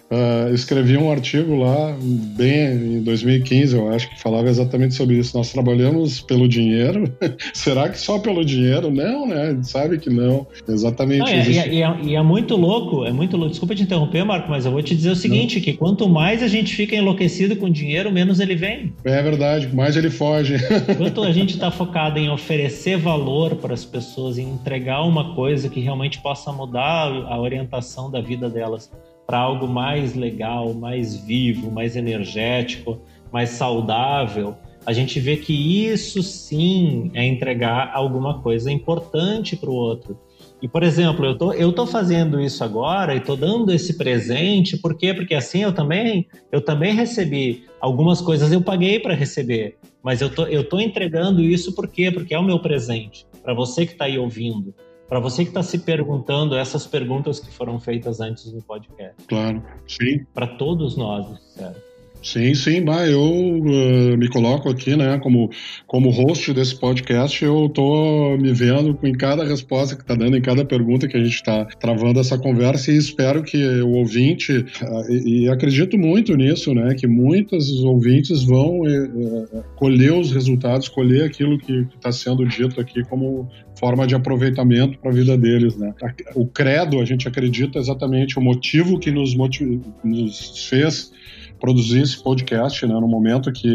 [0.09, 1.97] Uh, escrevi um artigo lá,
[2.37, 5.37] bem em 2015, eu acho, que falava exatamente sobre isso.
[5.37, 7.13] Nós trabalhamos pelo dinheiro.
[7.53, 8.89] Será que só pelo dinheiro?
[8.91, 9.49] Não, né?
[9.49, 10.47] A gente sabe que não.
[10.69, 11.19] Exatamente.
[11.19, 13.51] Não, e, e, é, e, é, muito louco, é muito louco.
[13.51, 15.65] Desculpa te interromper, Marco, mas eu vou te dizer o seguinte: não.
[15.65, 18.95] que quanto mais a gente fica enlouquecido com dinheiro, menos ele vem.
[19.05, 20.55] É verdade, mais ele foge.
[20.97, 25.69] Quanto a gente está focado em oferecer valor para as pessoas, em entregar uma coisa
[25.69, 28.91] que realmente possa mudar a orientação da vida delas
[29.27, 33.01] para algo mais legal, mais vivo, mais energético,
[33.33, 34.57] mais saudável,
[34.87, 40.17] a gente vê que isso sim é entregar alguma coisa importante para o outro.
[40.63, 44.79] E, por exemplo, eu tô, eu tô fazendo isso agora e tô dando esse presente,
[44.79, 45.13] por quê?
[45.13, 50.31] Porque assim eu também, eu também recebi algumas coisas eu paguei para receber, mas eu
[50.31, 52.11] tô, eu tô entregando isso por quê?
[52.11, 54.73] Porque é o meu presente para você que está aí ouvindo.
[55.09, 59.15] Para você que está se perguntando essas perguntas que foram feitas antes do podcast.
[59.29, 60.25] Claro, sim.
[60.35, 61.87] Para todos nós, sério.
[62.27, 65.49] Sim, sim, bah, eu uh, me coloco aqui, né, como,
[65.87, 70.43] como host desse podcast, eu tô me vendo em cada resposta que tá dando, em
[70.43, 75.13] cada pergunta que a gente está travando essa conversa e espero que o ouvinte, uh,
[75.13, 81.25] e, e, acredito muito nisso, né, que muitos ouvintes vão uh, colher os resultados, colher
[81.25, 83.49] aquilo que está sendo dito aqui como
[83.79, 85.95] forma de aproveitamento para a vida deles, né.
[86.35, 91.13] O credo, a gente acredita exatamente o motivo que nos, motiv nos fez
[91.61, 93.69] produzir esse podcast, né, no momento que,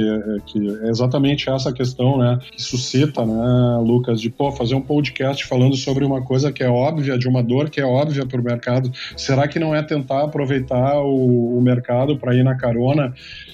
[0.45, 5.45] que é exatamente essa questão, né, que suscita, né, Lucas, de pô, fazer um podcast
[5.45, 8.43] falando sobre uma coisa que é óbvia, de uma dor que é óbvia para o
[8.43, 8.91] mercado.
[9.15, 13.13] Será que não é tentar aproveitar o, o mercado para ir na carona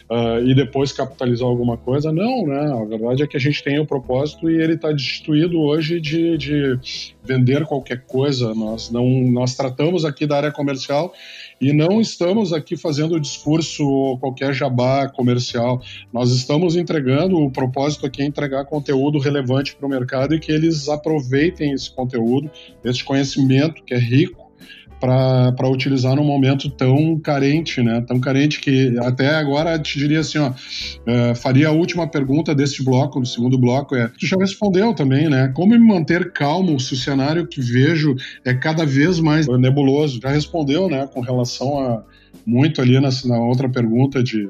[0.09, 2.11] uh, e depois capitalizar alguma coisa?
[2.11, 2.71] Não, né?
[2.71, 6.37] A verdade é que a gente tem o propósito e ele está destituído hoje de,
[6.37, 6.79] de
[7.23, 8.53] vender qualquer coisa.
[8.53, 11.13] Nós não, nós tratamos aqui da área comercial
[11.59, 15.81] e não estamos aqui fazendo discurso ou qualquer jabá comercial.
[16.13, 20.51] Nós estamos entregando, o propósito aqui é entregar conteúdo relevante para o mercado e que
[20.51, 22.49] eles aproveitem esse conteúdo,
[22.83, 24.46] esse conhecimento que é rico
[24.99, 28.03] para utilizar num momento tão carente, né?
[28.07, 32.83] Tão carente que até agora te diria assim, ó, uh, faria a última pergunta deste
[32.83, 35.51] bloco, do segundo bloco, é, tu já respondeu também, né?
[35.53, 40.19] Como me manter calmo se o cenário que vejo é cada vez mais nebuloso?
[40.21, 41.07] Já respondeu, né?
[41.13, 42.03] Com relação a
[42.45, 44.49] muito ali na, na outra pergunta de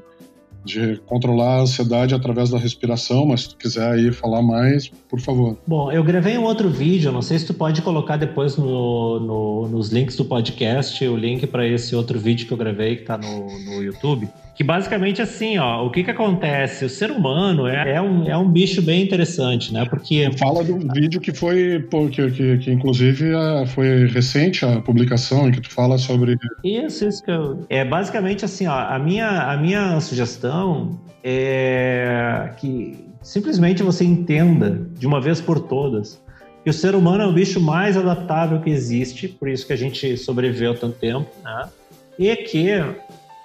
[0.68, 5.20] de controlar a ansiedade através da respiração, mas se tu quiser aí falar mais, por
[5.20, 5.58] favor.
[5.66, 9.68] Bom, eu gravei um outro vídeo, não sei se tu pode colocar depois no, no
[9.70, 13.18] nos links do podcast o link para esse outro vídeo que eu gravei que está
[13.18, 16.84] no, no YouTube que basicamente assim, ó, o que que acontece?
[16.84, 19.86] O ser humano é, é, um, é um bicho bem interessante, né?
[19.86, 20.32] Porque...
[20.36, 23.34] Fala do vídeo que foi, pô, que, que, que, inclusive
[23.68, 26.40] foi recente a publicação, em que tu fala sobre...
[26.64, 27.68] Isso, isso que eu...
[27.70, 35.06] É basicamente assim, ó, a minha, a minha sugestão é que simplesmente você entenda de
[35.06, 36.20] uma vez por todas
[36.64, 39.78] que o ser humano é o bicho mais adaptável que existe, por isso que a
[39.78, 41.70] gente sobreviveu tanto tempo, né?
[42.18, 42.72] E que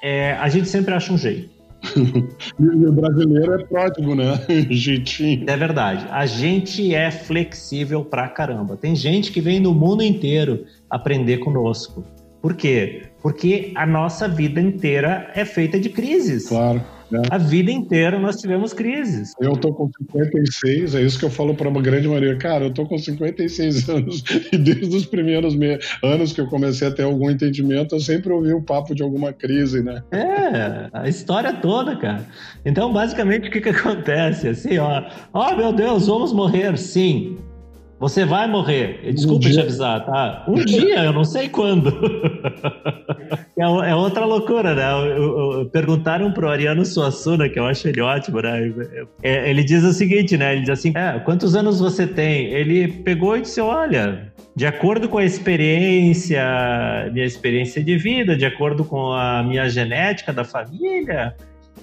[0.03, 1.49] é, a gente sempre acha um jeito.
[2.59, 4.45] e o brasileiro é pródigo, né?
[4.69, 5.45] Jeitinho.
[5.49, 6.07] É verdade.
[6.11, 8.77] A gente é flexível pra caramba.
[8.77, 12.05] Tem gente que vem do mundo inteiro aprender conosco.
[12.41, 13.05] Por quê?
[13.23, 16.49] Porque a nossa vida inteira é feita de crises.
[16.49, 16.83] Claro.
[17.13, 17.21] Né?
[17.31, 19.35] A vida inteira nós tivemos crises.
[19.39, 22.37] Eu tô com 56, é isso que eu falo para uma grande maioria.
[22.39, 25.55] Cara, eu tô com 56 anos e desde os primeiros
[26.03, 29.31] anos que eu comecei a ter algum entendimento, eu sempre ouvi o papo de alguma
[29.33, 30.03] crise, né?
[30.11, 32.27] É, a história toda, cara.
[32.65, 34.49] Então, basicamente, o que que acontece?
[34.49, 35.05] Assim, ó,
[35.35, 37.37] ó, oh, meu Deus, vamos morrer, sim.
[38.03, 39.13] Você vai morrer.
[39.15, 40.45] Desculpa um te avisar, tá?
[40.49, 41.89] Um dia, eu não sei quando.
[43.57, 44.85] é, é, outra loucura, né?
[45.73, 48.75] Perguntaram pro Ariano Suassuna, que eu acho ele ótimo, né?
[49.23, 50.51] É, ele diz o seguinte, né?
[50.51, 52.47] Ele diz assim: é, quantos anos você tem?
[52.47, 56.43] Ele pegou e disse: olha, de acordo com a experiência,
[57.13, 61.37] minha experiência de vida, de acordo com a minha genética da família,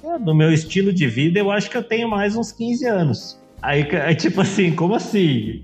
[0.04, 3.40] é, do meu estilo de vida, eu acho que eu tenho mais uns 15 anos.
[3.62, 5.64] Aí, tipo assim, como assim?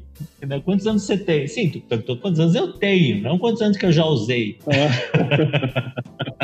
[0.63, 1.47] Quantos anos você tem?
[1.47, 4.57] Sim, tu perguntou quantos anos eu tenho, não quantos anos que eu já usei.
[4.68, 4.89] É.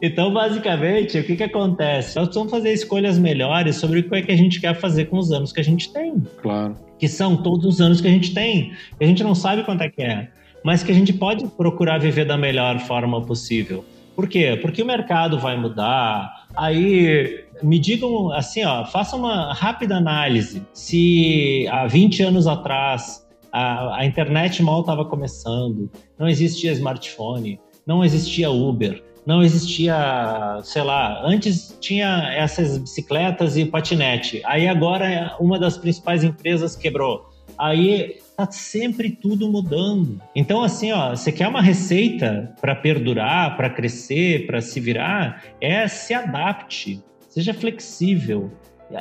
[0.00, 2.16] Então, basicamente, o que, que acontece?
[2.16, 5.18] Nós vamos fazer escolhas melhores sobre o que é que a gente quer fazer com
[5.18, 6.20] os anos que a gente tem.
[6.40, 6.76] Claro.
[6.98, 8.72] Que são todos os anos que a gente tem.
[9.00, 10.28] A gente não sabe quanto é que é,
[10.64, 13.84] mas que a gente pode procurar viver da melhor forma possível.
[14.14, 14.58] Por quê?
[14.60, 16.41] Porque o mercado vai mudar.
[16.56, 20.62] Aí me digam assim, ó, faça uma rápida análise.
[20.72, 28.04] Se há 20 anos atrás a, a internet mal estava começando, não existia smartphone, não
[28.04, 34.42] existia Uber, não existia, sei lá, antes tinha essas bicicletas e patinete.
[34.44, 37.30] Aí agora uma das principais empresas quebrou.
[37.56, 40.20] Aí tá sempre tudo mudando.
[40.34, 45.86] Então assim, ó, você quer uma receita para perdurar, para crescer, para se virar, é
[45.88, 48.50] se adapte, seja flexível,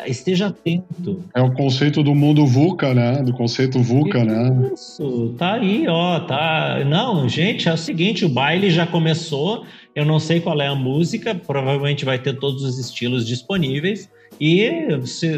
[0.05, 1.23] esteja atento.
[1.36, 3.21] É o conceito do mundo VUCA, né?
[3.23, 4.71] Do conceito VUCA, Isso, né?
[4.73, 6.84] Isso, tá aí, ó, tá.
[6.86, 9.65] Não, gente, é o seguinte, o baile já começou.
[9.93, 14.09] Eu não sei qual é a música, provavelmente vai ter todos os estilos disponíveis
[14.39, 14.69] e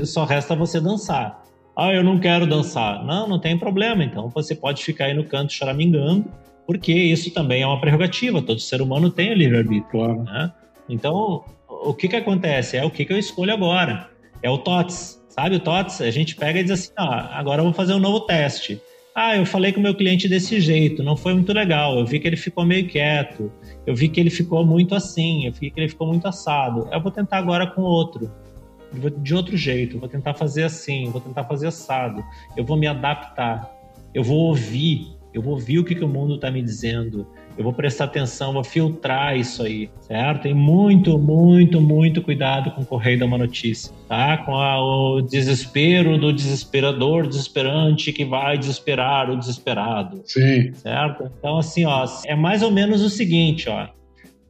[0.05, 1.42] só resta você dançar.
[1.75, 3.03] Ah, eu não quero dançar.
[3.03, 4.03] Não, não tem problema.
[4.03, 6.25] Então você pode ficar aí no canto choramingando,
[6.67, 8.41] porque isso também é uma prerrogativa.
[8.41, 9.89] Todo ser humano tem o livre-arbítrio.
[9.89, 10.23] Claro.
[10.23, 10.51] Né?
[10.87, 12.77] Então, o que, que acontece?
[12.77, 14.09] É o que, que eu escolho agora.
[14.41, 15.21] É o TOTS.
[15.29, 16.01] Sabe o TOTS?
[16.01, 18.79] A gente pega e diz assim: ah, agora eu vou fazer um novo teste.
[19.15, 21.99] Ah, eu falei com o meu cliente desse jeito, não foi muito legal.
[21.99, 23.51] Eu vi que ele ficou meio quieto.
[23.85, 25.45] Eu vi que ele ficou muito assim.
[25.45, 26.87] Eu vi que ele ficou muito assado.
[26.91, 28.31] Eu vou tentar agora com outro
[28.93, 32.23] de outro jeito, vou tentar fazer assim, vou tentar fazer assado,
[32.55, 33.71] eu vou me adaptar,
[34.13, 37.27] eu vou ouvir, eu vou ouvir o que, que o mundo está me dizendo,
[37.57, 40.43] eu vou prestar atenção, vou filtrar isso aí, certo?
[40.43, 44.37] Tem muito, muito, muito cuidado com o correio da uma notícia, tá?
[44.37, 50.21] Com a, o desespero do desesperador, desesperante que vai desesperar o desesperado.
[50.25, 50.73] Sim.
[50.73, 51.31] Certo?
[51.37, 53.87] Então, assim, ó, é mais ou menos o seguinte, ó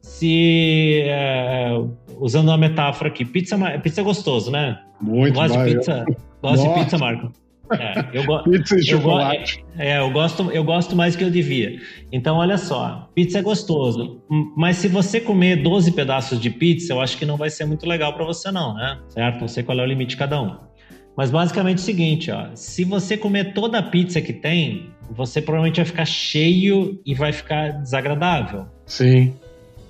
[0.04, 1.70] se é,
[2.20, 4.78] usando uma metáfora aqui, pizza, pizza é gostoso, né?
[5.00, 5.34] Muito.
[5.34, 6.04] Gosto de pizza.
[6.42, 7.32] Gosto de pizza, Marco.
[7.72, 8.42] É, eu go...
[8.44, 9.64] pizza e chocolate.
[9.78, 11.80] é, é, eu gosto, eu gosto mais que eu devia.
[12.12, 14.22] Então, olha só, pizza é gostoso,
[14.54, 17.86] mas se você comer 12 pedaços de pizza, eu acho que não vai ser muito
[17.88, 19.00] legal para você não, né?
[19.08, 19.40] Certo?
[19.40, 20.54] Não sei qual é o limite de cada um.
[21.16, 25.40] Mas basicamente é o seguinte, ó, se você comer toda a pizza que tem, você
[25.40, 28.66] provavelmente vai ficar cheio e vai ficar desagradável.
[28.84, 29.32] Sim.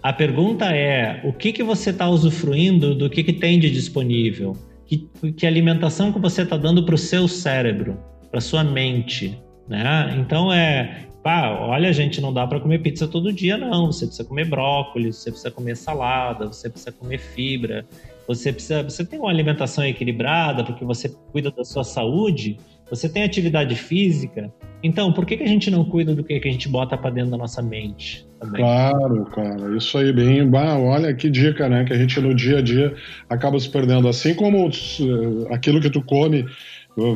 [0.05, 4.55] A pergunta é: o que, que você está usufruindo do que, que tem de disponível?
[4.84, 7.96] Que, que alimentação que você está dando para o seu cérebro,
[8.30, 9.42] para sua mente?
[9.66, 10.14] Né?
[10.20, 13.86] Então é, pá, olha, gente, não dá para comer pizza todo dia, não.
[13.86, 17.86] Você precisa comer brócolis, você precisa comer salada, você precisa comer fibra,
[18.27, 22.59] você precisa, você tem uma alimentação equilibrada porque você cuida da sua saúde,
[22.89, 24.53] você tem atividade física.
[24.83, 27.11] Então, por que, que a gente não cuida do que, que a gente bota para
[27.11, 28.27] dentro da nossa mente?
[28.39, 28.61] Também?
[28.61, 32.59] Claro, cara, isso aí bem, bah, olha que dica, né, que a gente no dia
[32.59, 32.95] a dia
[33.31, 36.45] acaba se perdendo, assim como eh, aquilo que tu come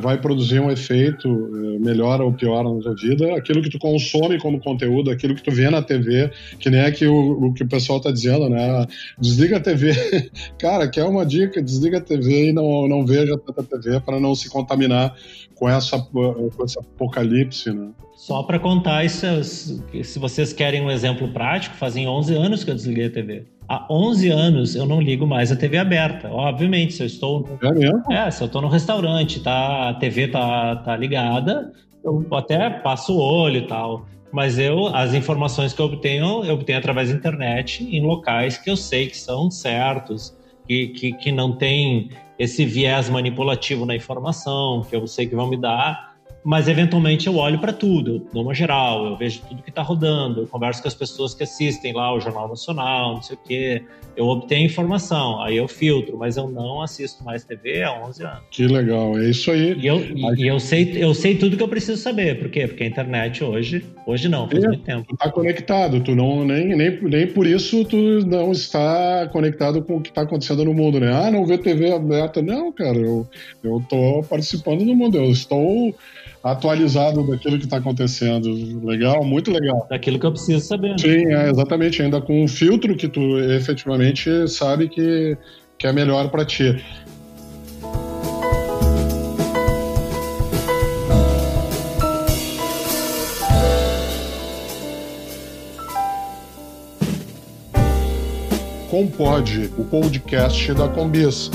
[0.00, 4.38] vai produzir um efeito eh, melhor ou pior na tua vida, aquilo que tu consome
[4.38, 7.62] como conteúdo, aquilo que tu vê na TV, que nem é que o, o que
[7.62, 8.86] o pessoal tá dizendo, né?
[9.18, 9.92] Desliga a TV.
[10.58, 11.62] Cara, quer uma dica?
[11.62, 15.14] Desliga a TV e não, não veja tanta TV para não se contaminar
[15.54, 17.90] com essa, com esse apocalipse, né?
[18.16, 22.74] Só para contar, isso, se vocês querem um exemplo prático, fazem 11 anos que eu
[22.74, 26.30] desliguei a TV há 11 anos eu não ligo mais a TV aberta.
[26.30, 27.58] Obviamente, se eu estou.
[27.62, 28.02] É mesmo?
[28.10, 33.14] É, se eu estou no restaurante, tá, a TV tá, tá ligada, eu até passo
[33.14, 34.06] o olho e tal.
[34.32, 38.70] Mas eu, as informações que eu obtenho, eu obtenho através da internet em locais que
[38.70, 44.82] eu sei que são certos, que, que, que não tem esse viés manipulativo na informação,
[44.88, 46.07] que eu sei que vão me dar
[46.48, 49.82] mas eventualmente eu olho para tudo, eu dou uma geral, eu vejo tudo que está
[49.82, 53.38] rodando, eu converso com as pessoas que assistem lá o Jornal Nacional, não sei o
[53.46, 53.82] quê,
[54.16, 58.40] eu obtenho informação, aí eu filtro, mas eu não assisto mais TV há 11 anos.
[58.50, 59.78] Que legal, é isso aí.
[59.78, 62.66] E eu, e, eu, sei, eu sei tudo que eu preciso saber, por quê?
[62.66, 65.06] Porque a internet hoje, hoje não, faz é, muito tempo.
[65.06, 69.98] Tu tá conectado, tu não, nem, nem, nem por isso tu não está conectado com
[69.98, 71.12] o que está acontecendo no mundo, né?
[71.12, 72.40] Ah, não vê TV aberta.
[72.40, 73.28] Não, cara, eu,
[73.62, 75.94] eu tô participando do mundo, eu estou
[76.42, 78.48] atualizado daquilo que está acontecendo.
[78.84, 79.86] Legal, muito legal.
[79.90, 80.90] Daquilo que eu preciso saber.
[80.90, 80.98] Né?
[80.98, 82.02] Sim, é, exatamente.
[82.02, 85.36] Ainda com um filtro que tu efetivamente sabe que,
[85.78, 86.82] que é melhor para ti.
[98.90, 101.50] Compode, o podcast da Combis.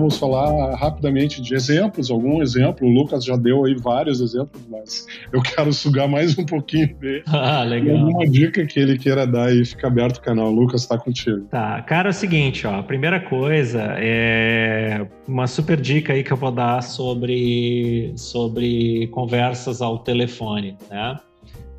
[0.00, 2.86] Vamos falar rapidamente de exemplos, algum exemplo.
[2.88, 7.22] O Lucas já deu aí vários exemplos, mas eu quero sugar mais um pouquinho dele.
[7.42, 7.96] Ah, legal.
[7.96, 10.50] Alguma dica que ele queira dar aí, fica aberto o canal.
[10.50, 11.46] Lucas, tá contigo.
[11.50, 12.78] Tá, cara, é o seguinte, ó.
[12.78, 19.80] A primeira coisa é uma super dica aí que eu vou dar sobre, sobre conversas
[19.80, 21.18] ao telefone, né?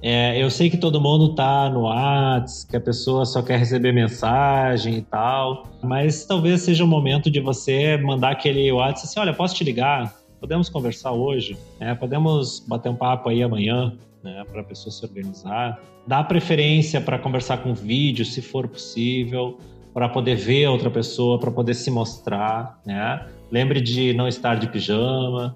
[0.01, 3.91] É, eu sei que todo mundo tá no WhatsApp, que a pessoa só quer receber
[3.91, 9.33] mensagem e tal, mas talvez seja o momento de você mandar aquele WhatsApp assim: olha,
[9.33, 10.15] posso te ligar?
[10.39, 11.55] Podemos conversar hoje?
[11.79, 13.93] É, podemos bater um papo aí amanhã,
[14.23, 15.79] né, para a pessoa se organizar.
[16.07, 19.59] Dá preferência para conversar com vídeo, se for possível,
[19.93, 23.23] para poder ver a outra pessoa, para poder se mostrar, né?
[23.51, 25.55] Lembre de não estar de pijama,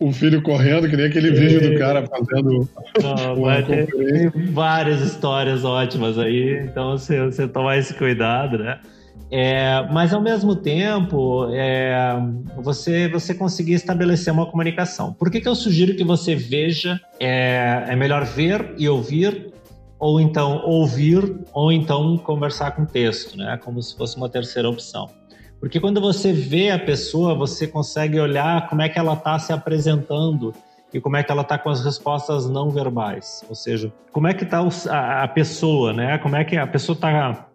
[0.00, 2.68] o filho correndo, que nem aquele vídeo do cara fazendo.
[3.02, 8.78] Não, ter várias histórias ótimas aí, então você, você tomar esse cuidado, né?
[9.30, 12.16] É, mas ao mesmo tempo, é,
[12.56, 15.12] você, você conseguir estabelecer uma comunicação.
[15.12, 16.98] Por que, que eu sugiro que você veja?
[17.20, 19.52] É, é melhor ver e ouvir,
[19.98, 23.58] ou então ouvir, ou então conversar com texto, né?
[23.62, 25.10] Como se fosse uma terceira opção.
[25.60, 29.52] Porque quando você vê a pessoa, você consegue olhar como é que ela está se
[29.52, 30.54] apresentando
[30.92, 33.44] e como é que ela está com as respostas não verbais.
[33.48, 36.18] Ou seja, como é que está a, pessoa, né?
[36.18, 37.46] Como é que a pessoa está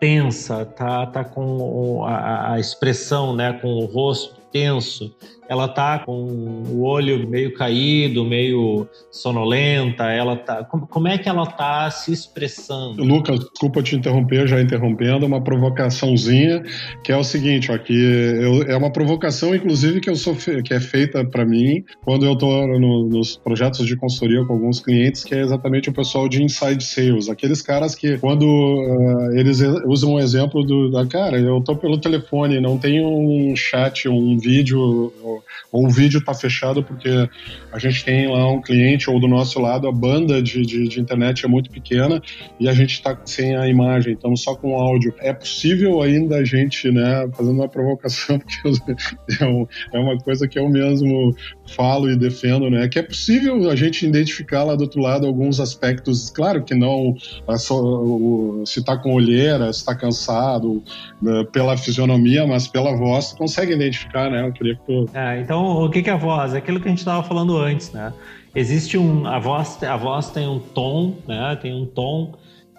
[0.00, 3.52] tensa, tá, tá com a, a expressão, né?
[3.52, 5.14] Com o rosto tenso
[5.48, 10.64] ela tá com o olho meio caído, meio sonolenta, ela tá.
[10.64, 13.02] Como, como é que ela tá se expressando?
[13.02, 16.62] Lucas, desculpa te interromper, já interrompendo, uma provocaçãozinha,
[17.02, 20.74] que é o seguinte, ó, que eu, é uma provocação, inclusive, que eu sou que
[20.74, 25.24] é feita para mim quando eu tô no, nos projetos de consultoria com alguns clientes,
[25.24, 30.14] que é exatamente o pessoal de inside sales, aqueles caras que quando uh, eles usam
[30.14, 35.12] um exemplo do, da cara, eu tô pelo telefone, não tem um chat, um vídeo
[35.72, 37.28] ou o vídeo está fechado porque
[37.72, 41.00] a gente tem lá um cliente ou do nosso lado a banda de, de, de
[41.00, 42.20] internet é muito pequena
[42.58, 45.14] e a gente está sem a imagem, então só com áudio.
[45.18, 48.84] É possível ainda a gente, né, fazendo uma provocação, porque
[49.42, 51.34] é, é uma coisa que eu mesmo
[51.66, 55.60] falo e defendo, né, que é possível a gente identificar lá do outro lado alguns
[55.60, 57.14] aspectos, claro que não
[57.48, 57.80] é só,
[58.64, 60.82] se está com olheira, se está cansado,
[61.20, 64.46] né, pela fisionomia, mas pela voz, consegue identificar, né?
[64.46, 65.08] Eu queria que tu...
[65.12, 66.54] É, então o que é a voz?
[66.54, 68.12] É aquilo que a gente estava falando antes, né?
[68.54, 69.26] Existe um.
[69.26, 71.58] A voz, a voz tem um tom, né?
[71.60, 72.32] Tem um tom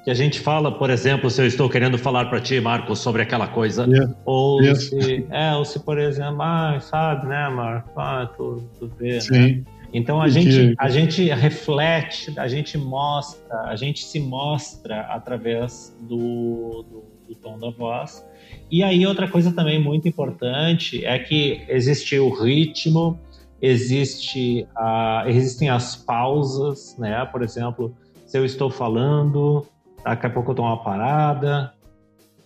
[0.08, 3.24] que a gente fala, por exemplo, se eu estou querendo falar para ti, Marco, sobre
[3.24, 4.16] aquela coisa, yeah.
[4.24, 4.80] ou yeah.
[4.80, 9.20] se, é, ou se por exemplo, ah, sabe, né, Marco, ah, tu, tu vê, né?
[9.20, 9.32] Sim.
[9.34, 9.64] né?
[9.92, 16.86] Então a gente, a gente reflete, a gente mostra, a gente se mostra através do,
[16.90, 18.26] do, do tom da voz.
[18.72, 23.20] E aí outra coisa também muito importante é que existe o ritmo,
[23.62, 27.26] existe a, existem as pausas, né?
[27.26, 27.94] Por exemplo,
[28.26, 29.68] se eu estou falando,
[30.04, 31.74] daqui a pouco eu dou uma parada,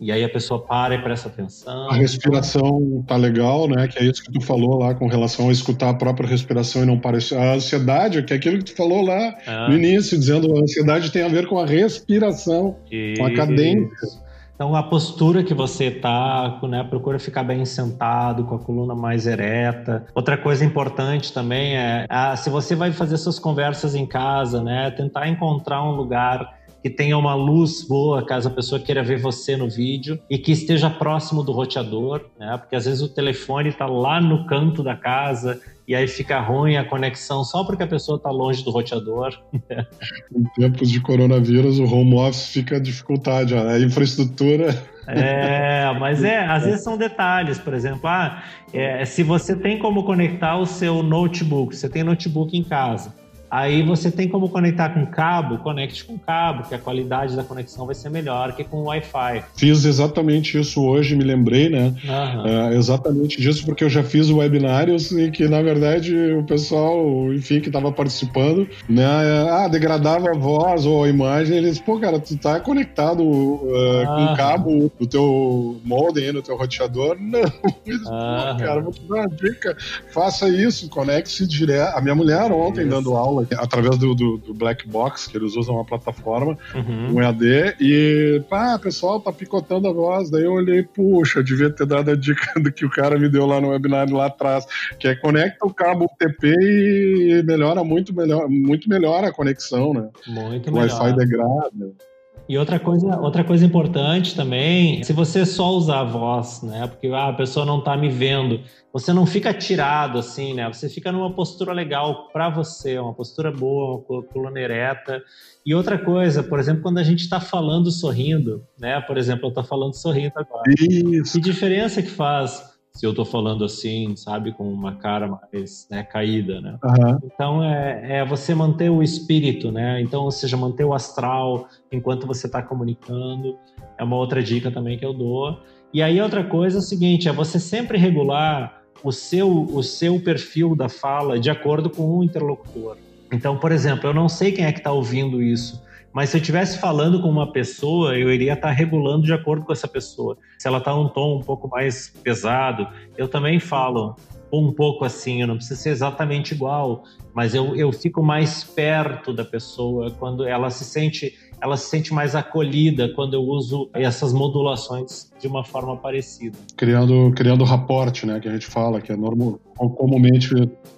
[0.01, 1.87] e aí a pessoa para e presta atenção.
[1.87, 3.87] A respiração tá legal, né?
[3.87, 6.85] Que é isso que tu falou lá com relação a escutar a própria respiração e
[6.87, 7.37] não parecer.
[7.37, 9.69] A ansiedade, que é aquilo que tu falou lá ah.
[9.69, 13.21] no início, dizendo que a ansiedade tem a ver com a respiração, isso.
[13.21, 14.31] com a cadência.
[14.55, 19.25] Então, a postura que você tá, né, procura ficar bem sentado, com a coluna mais
[19.25, 20.05] ereta.
[20.13, 24.91] Outra coisa importante também é, ah, se você vai fazer suas conversas em casa, né,
[24.91, 29.55] tentar encontrar um lugar que tenha uma luz boa, caso a pessoa queira ver você
[29.55, 32.57] no vídeo, e que esteja próximo do roteador, né?
[32.57, 36.77] Porque às vezes o telefone está lá no canto da casa e aí fica ruim
[36.77, 39.38] a conexão só porque a pessoa está longe do roteador.
[40.34, 44.75] em tempos de coronavírus, o home office fica dificuldade, a infraestrutura.
[45.07, 48.43] É, mas é, às vezes são detalhes, por exemplo, ah,
[48.74, 53.13] é, se você tem como conectar o seu notebook, você tem notebook em casa,
[53.51, 57.86] Aí você tem como conectar com cabo, conecte com cabo, que a qualidade da conexão
[57.86, 59.43] vai ser melhor que com Wi-Fi.
[59.57, 61.93] Fiz exatamente isso hoje, me lembrei, né?
[62.03, 62.47] Uhum.
[62.47, 67.59] É, exatamente disso, porque eu já fiz webinários e que, na verdade, o pessoal, enfim,
[67.59, 69.05] que estava participando, né?
[69.51, 74.28] Ah, degradava a voz ou a imagem, eles, pô, cara, tu tá conectado uh, uhum.
[74.28, 77.17] com cabo no teu modem, no teu roteador?
[77.19, 77.41] Não,
[77.86, 78.57] eles, uhum.
[78.57, 79.75] pô, cara, vou te dar uma dica,
[80.13, 81.97] faça isso, conecte-se direto.
[81.97, 82.89] A minha mulher ontem, isso.
[82.89, 87.16] dando aula, através do, do, do, Black Box, que eles usam uma plataforma, uhum.
[87.16, 90.30] um EAD, e pá, pessoal tá picotando a voz.
[90.30, 93.46] Daí eu olhei, puxa, devia ter dado a dica do que o cara me deu
[93.46, 94.66] lá no webinar lá atrás,
[95.00, 100.09] que é conecta o cabo UTP e melhora muito melhor, muito melhor a conexão, né?
[100.28, 100.89] Muito melhor.
[100.89, 102.11] O Wi-Fi degrada.
[102.51, 106.86] E outra coisa, outra coisa importante também, se você só usar a voz, né?
[106.86, 108.59] Porque ah, a pessoa não está me vendo,
[108.91, 110.67] você não fica tirado assim, né?
[110.67, 115.23] Você fica numa postura legal para você, uma postura boa, uma coluna ereta.
[115.65, 118.99] E outra coisa, por exemplo, quando a gente está falando sorrindo, né?
[118.99, 120.63] Por exemplo, eu estou falando sorrindo agora.
[120.78, 121.32] Isso.
[121.32, 126.04] Que diferença que faz se eu estou falando assim, sabe, com uma cara mais né,
[126.04, 126.78] caída, né?
[126.84, 127.20] Uhum.
[127.24, 130.01] Então é, é, você manter o espírito, né?
[130.01, 133.58] Então, ou seja, manter o astral enquanto você está comunicando.
[133.97, 135.59] É uma outra dica também que eu dou.
[135.93, 140.20] E aí outra coisa é o seguinte, é você sempre regular o seu o seu
[140.20, 142.97] perfil da fala de acordo com o interlocutor.
[143.32, 145.82] Então, por exemplo, eu não sei quem é que está ouvindo isso.
[146.13, 149.71] Mas se eu estivesse falando com uma pessoa, eu iria estar regulando de acordo com
[149.71, 150.38] essa pessoa.
[150.58, 154.16] Se ela está um tom um pouco mais pesado, eu também falo
[154.51, 159.33] um pouco assim, eu não precisa ser exatamente igual, mas eu, eu fico mais perto
[159.33, 164.33] da pessoa quando ela se sente ela se sente mais acolhida quando eu uso essas
[164.33, 166.58] modulações de uma forma parecida.
[166.75, 170.50] Criando, criando raporte, né, que a gente fala, que é normal, comumente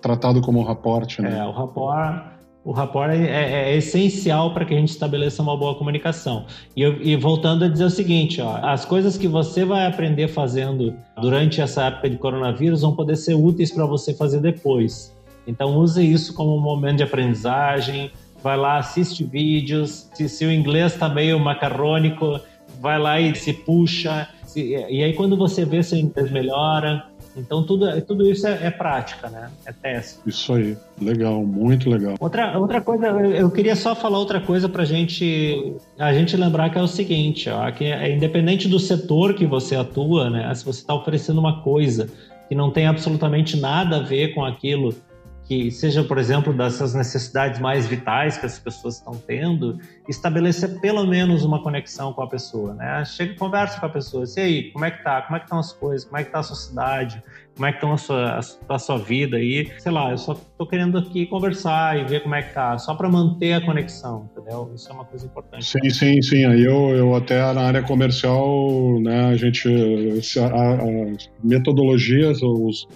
[0.02, 1.38] tratado como raporte, né?
[1.38, 2.32] É, o rapport
[2.66, 6.46] o rapport é, é, é essencial para que a gente estabeleça uma boa comunicação.
[6.76, 10.30] E, eu, e, voltando a dizer o seguinte, ó, as coisas que você vai aprender
[10.30, 15.14] fazendo durante essa época de coronavírus vão poder ser úteis para você fazer depois.
[15.46, 18.12] Então use isso como um momento de aprendizagem,
[18.42, 22.40] vai lá, assiste vídeos, se, se o inglês está meio macarrônico,
[22.80, 27.64] vai lá e se puxa, se, e aí quando você vê seu inglês melhora, então
[27.64, 29.50] tudo, tudo isso é, é, prática, né?
[29.66, 30.20] É teste.
[30.26, 32.16] Isso aí, legal, muito legal.
[32.20, 36.78] Outra, outra coisa, eu queria só falar outra coisa para gente a gente lembrar que
[36.78, 40.54] é o seguinte, ó, que é independente do setor que você atua, né?
[40.54, 42.10] Se você está oferecendo uma coisa
[42.48, 44.94] que não tem absolutamente nada a ver com aquilo
[45.46, 51.06] que seja, por exemplo, dessas necessidades mais vitais que as pessoas estão tendo, estabelecer pelo
[51.06, 53.04] menos uma conexão com a pessoa, né?
[53.06, 55.22] Chega e conversa com a pessoa, e aí, como é que tá?
[55.24, 56.06] Como é que estão as coisas?
[56.06, 57.22] Como é que tá a sua cidade?
[57.56, 59.70] Como é que estão a sua, a, a sua vida aí?
[59.78, 62.96] Sei lá, eu só tô querendo aqui conversar e ver como é que tá, só
[62.96, 64.72] para manter a conexão, entendeu?
[64.74, 65.66] Isso é uma coisa importante.
[65.66, 66.46] Sim, sim, sim.
[66.46, 69.70] Aí eu, eu até na área comercial, né, a gente,
[70.18, 72.88] as metodologias, os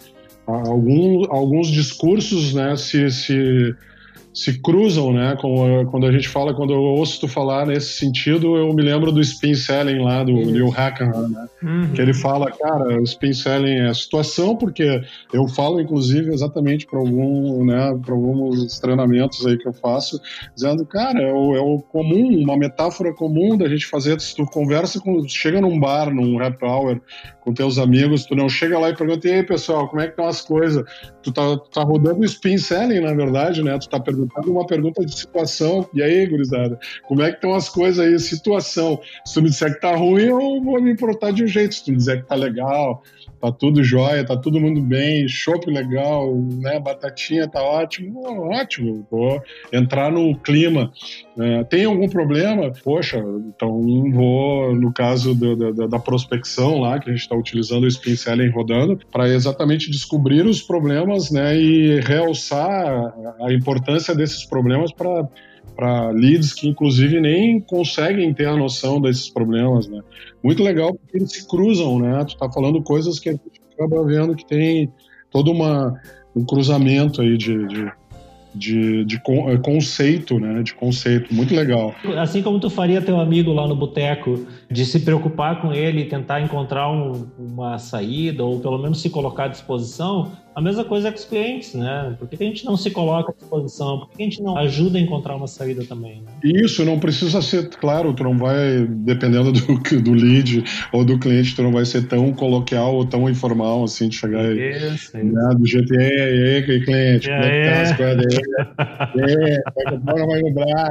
[0.48, 3.76] alguns, alguns discursos né, se, se
[4.38, 5.36] se cruzam, né?
[5.42, 9.12] Como, quando a gente fala, quando eu ouço tu falar nesse sentido, eu me lembro
[9.12, 10.34] do spin selling lá do.
[10.34, 11.48] Neil Hackenham, né?
[11.64, 11.92] Uhum.
[11.94, 15.02] Que ele fala, cara, o spin selling é a situação, porque
[15.34, 20.22] eu falo, inclusive, exatamente para algum, né, para alguns treinamentos aí que eu faço,
[20.54, 24.46] dizendo, cara, é o, é o, comum, uma metáfora comum da gente fazer, se tu
[24.46, 27.02] conversa com, chega num bar, num happy hour,
[27.42, 30.12] com teus amigos, tu não chega lá e pergunta, e aí, pessoal, como é que
[30.12, 30.84] estão as coisas?
[31.24, 33.78] Tu tá, tá rodando o spin selling, na verdade, né?
[33.80, 35.88] Tu tá perguntando perguntando uma pergunta de situação.
[35.94, 38.18] E aí, gurizada, como é que estão as coisas aí?
[38.20, 39.00] Situação.
[39.26, 41.76] Se tu me disser que tá ruim, eu vou me importar de um jeito.
[41.76, 43.04] Se tu me disser que tá legal,
[43.40, 46.80] tá tudo jóia, tá todo mundo bem, chopp legal, né?
[46.80, 49.08] Batatinha tá ótimo, ótimo.
[49.10, 49.42] Vou
[49.72, 50.92] entrar no clima.
[51.40, 52.72] É, tem algum problema?
[52.84, 57.84] Poxa, então vou, no caso do, da, da, prospecção lá, que a gente está utilizando
[57.84, 64.46] o Spin Selling rodando, para exatamente descobrir os problemas né, e realçar a importância desses
[64.46, 65.28] problemas para
[65.76, 70.02] para leads que inclusive nem conseguem ter a noção desses problemas, né?
[70.44, 72.24] Muito legal porque eles se cruzam, né?
[72.26, 74.92] Tu tá falando coisas que a gente acaba vendo que tem
[75.32, 76.00] todo uma,
[76.36, 77.92] um cruzamento aí de, de
[78.58, 80.64] de, de eh, conceito, né?
[80.64, 81.94] De conceito, muito legal.
[82.18, 86.06] Assim como tu faria teu amigo lá no boteco, de se preocupar com ele e
[86.06, 91.10] tentar encontrar um, uma saída, ou pelo menos se colocar à disposição, a mesma coisa
[91.10, 92.16] é com os clientes, né?
[92.18, 94.00] Por que a gente não se coloca à disposição?
[94.00, 96.24] Por que a gente não ajuda a encontrar uma saída também?
[96.24, 96.32] Né?
[96.44, 99.62] Isso, não precisa ser, claro, tu não vai, dependendo do,
[100.02, 104.10] do lead ou do cliente, tu não vai ser tão coloquial ou tão informal, assim,
[104.10, 107.96] de chegar isso, aí, né, do jeito, e aí, cliente, como é que tá as
[107.96, 109.18] coisas aí?
[109.18, 109.62] É,
[110.04, 110.90] vai vai lembrar.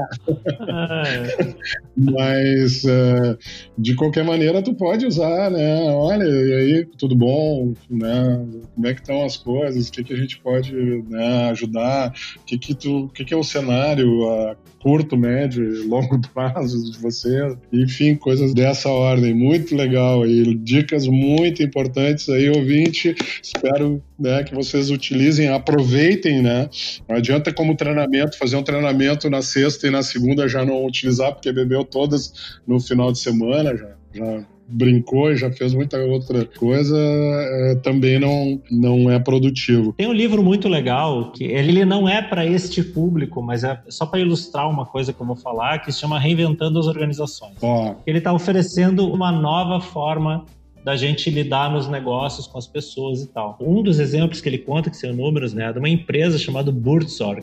[1.96, 3.36] Mas, uh,
[3.76, 5.90] de qualquer maneira, tu pode usar, né?
[5.90, 7.72] Olha, e aí, tudo bom?
[7.90, 8.46] Né?
[8.74, 9.55] Como é que estão as coisas?
[9.56, 10.72] Coisas, o que, que a gente pode
[11.08, 14.56] né, ajudar, o que, que, que, que é o cenário a
[14.86, 19.34] curto, médio e longo prazo de você, enfim, coisas dessa ordem.
[19.34, 23.14] Muito legal aí, dicas muito importantes aí, ouvinte.
[23.42, 26.68] Espero né, que vocês utilizem, aproveitem, né?
[27.08, 31.32] Não adianta como treinamento, fazer um treinamento na sexta e na segunda já não utilizar,
[31.32, 36.44] porque bebeu todas no final de semana, já, já brincou e já fez muita outra
[36.44, 39.92] coisa, é, também não, não é produtivo.
[39.92, 44.06] Tem um livro muito legal que ele não é para este público, mas é só
[44.06, 47.54] para ilustrar uma coisa que eu vou falar, que se chama Reinventando as Organizações.
[47.60, 47.94] Oh.
[48.06, 50.44] Ele está oferecendo uma nova forma
[50.86, 53.58] da gente lidar nos negócios com as pessoas e tal.
[53.60, 56.70] Um dos exemplos que ele conta, que são números, né, é de uma empresa chamada
[56.70, 57.42] Buurtzorg,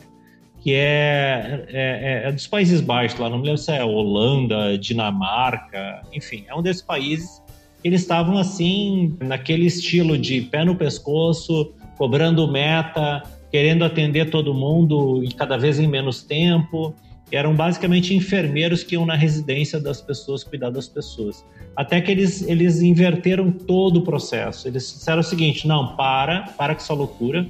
[0.64, 6.02] que é, é, é, dos Países Baixos, lá não me lembro se é Holanda, Dinamarca,
[6.14, 7.42] enfim, é um desses países.
[7.84, 15.22] Eles estavam assim, naquele estilo de pé no pescoço, cobrando meta, querendo atender todo mundo
[15.22, 16.96] e cada vez em menos tempo.
[17.30, 21.44] Eram basicamente enfermeiros que iam na residência das pessoas cuidar das pessoas.
[21.76, 24.68] Até que eles, eles inverteram todo o processo.
[24.68, 27.46] Eles disseram o seguinte: não, para, para com essa loucura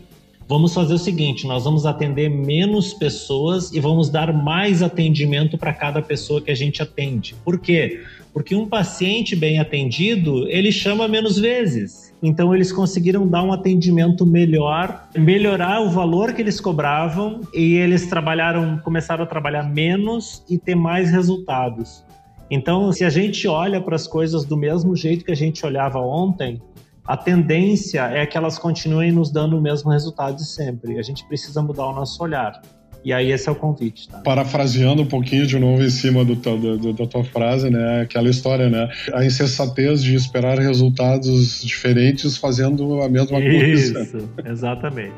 [0.47, 5.73] Vamos fazer o seguinte: nós vamos atender menos pessoas e vamos dar mais atendimento para
[5.73, 7.35] cada pessoa que a gente atende.
[7.43, 8.01] Por quê?
[8.33, 12.13] Porque um paciente bem atendido, ele chama menos vezes.
[12.21, 18.07] Então eles conseguiram dar um atendimento melhor, melhorar o valor que eles cobravam e eles
[18.07, 22.03] trabalharam, começaram a trabalhar menos e ter mais resultados.
[22.49, 25.99] Então, se a gente olha para as coisas do mesmo jeito que a gente olhava
[25.99, 26.61] ontem,
[27.05, 30.97] a tendência é que elas continuem nos dando o mesmo resultado de sempre.
[30.97, 32.61] A gente precisa mudar o nosso olhar.
[33.03, 34.19] E aí esse é o convite, tá?
[34.19, 38.01] Parafraseando um pouquinho de novo em cima do, do, do, da tua frase, né?
[38.01, 38.89] Aquela história, né?
[39.13, 44.01] A insensatez de esperar resultados diferentes fazendo a mesma coisa.
[44.01, 45.13] Isso, exatamente.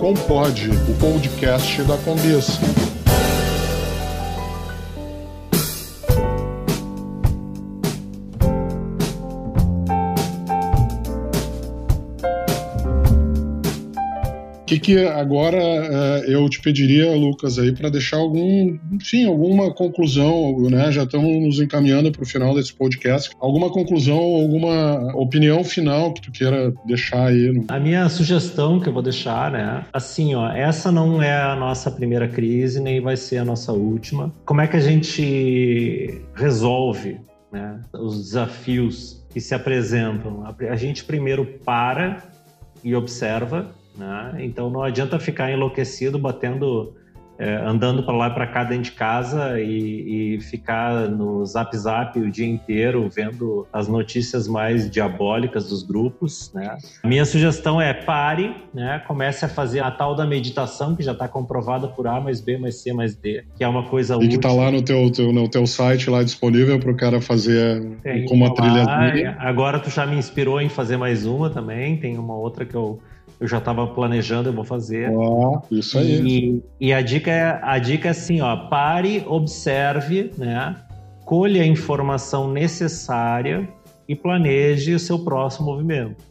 [0.00, 2.91] Compode, o podcast da Combis.
[14.78, 20.58] Que, que agora uh, eu te pediria, Lucas, aí para deixar algum, enfim, alguma conclusão,
[20.70, 20.90] né?
[20.92, 23.30] Já estamos nos encaminhando para o final desse podcast.
[23.40, 27.52] Alguma conclusão, alguma opinião final que tu queira deixar aí?
[27.52, 27.64] No...
[27.68, 29.84] A minha sugestão que eu vou deixar, né?
[29.92, 34.32] Assim, ó, essa não é a nossa primeira crise, nem vai ser a nossa última.
[34.44, 37.16] Como é que a gente resolve
[37.52, 40.44] né, os desafios que se apresentam?
[40.70, 42.22] A gente primeiro para
[42.84, 44.36] e observa né?
[44.40, 46.94] Então não adianta ficar enlouquecido batendo
[47.38, 51.76] é, andando para lá e para cá dentro de casa e, e, ficar no zap
[51.76, 56.76] zap o dia inteiro vendo as notícias mais diabólicas dos grupos, né?
[57.04, 59.02] Minha sugestão é pare, né?
[59.08, 62.58] Comece a fazer a tal da meditação que já está comprovada por A mais B
[62.58, 64.28] mais C mais D, que é uma coisa útil.
[64.28, 67.20] E que está lá no teu, teu, no teu site lá disponível para o cara
[67.20, 69.36] fazer tem, com uma trilha.
[69.40, 73.00] Agora tu já me inspirou em fazer mais uma também, tem uma outra que eu
[73.42, 75.10] eu já estava planejando, eu vou fazer.
[75.10, 76.20] Oh, isso aí.
[76.20, 80.76] E, e, a dica é a dica é assim, ó, pare, observe, né?
[81.24, 83.68] Colha a informação necessária
[84.08, 86.24] e planeje o seu próximo movimento.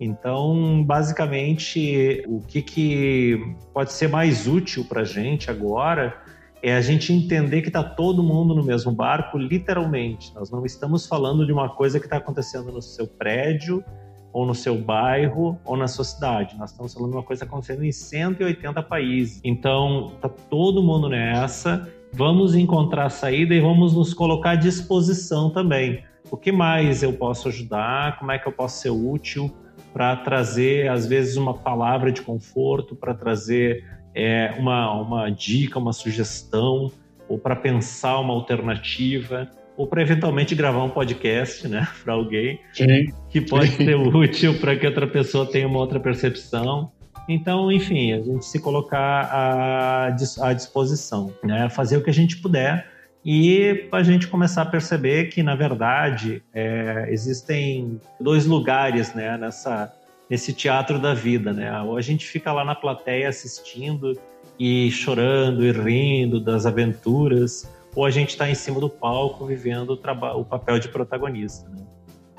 [0.00, 6.12] Então, basicamente, o que, que pode ser mais útil para a gente agora
[6.60, 10.34] é a gente entender que está todo mundo no mesmo barco, literalmente.
[10.34, 13.84] Nós não estamos falando de uma coisa que está acontecendo no seu prédio,
[14.32, 16.56] ou no seu bairro, ou na sua cidade.
[16.58, 19.40] Nós estamos falando de uma coisa acontecendo em 180 países.
[19.44, 21.88] Então, tá todo mundo nessa.
[22.12, 26.04] Vamos encontrar saída e vamos nos colocar à disposição também.
[26.30, 28.18] O que mais eu posso ajudar?
[28.18, 29.54] Como é que eu posso ser útil
[29.92, 33.84] para trazer, às vezes, uma palavra de conforto, para trazer
[34.14, 36.90] é, uma, uma dica, uma sugestão,
[37.28, 43.12] ou para pensar uma alternativa ou para eventualmente gravar um podcast, né, para alguém Sim.
[43.30, 46.90] que pode ser útil para que outra pessoa tenha uma outra percepção.
[47.28, 50.06] Então, enfim, a gente se colocar à,
[50.40, 52.90] à disposição, né, fazer o que a gente puder
[53.24, 59.92] e a gente começar a perceber que, na verdade, é, existem dois lugares, né, nessa
[60.32, 61.78] nesse teatro da vida, né?
[61.82, 64.18] Ou a gente fica lá na plateia assistindo
[64.58, 69.90] e chorando e rindo das aventuras, ou a gente está em cima do palco vivendo
[69.90, 71.68] o, o papel de protagonista.
[71.68, 71.84] Né?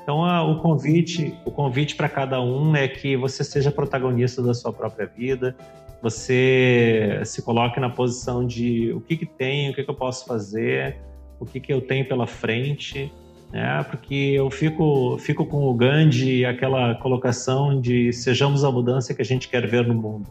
[0.02, 4.52] Então, a, o convite, o convite para cada um é que você seja protagonista da
[4.52, 5.56] sua própria vida,
[6.02, 10.26] você se coloque na posição de o que, que tem, o que, que eu posso
[10.26, 10.98] fazer,
[11.40, 13.10] o que, que eu tenho pela frente,
[13.50, 13.82] né?
[13.88, 19.24] Porque eu fico, fico com o Gandhi aquela colocação de sejamos a mudança que a
[19.24, 20.28] gente quer ver no mundo.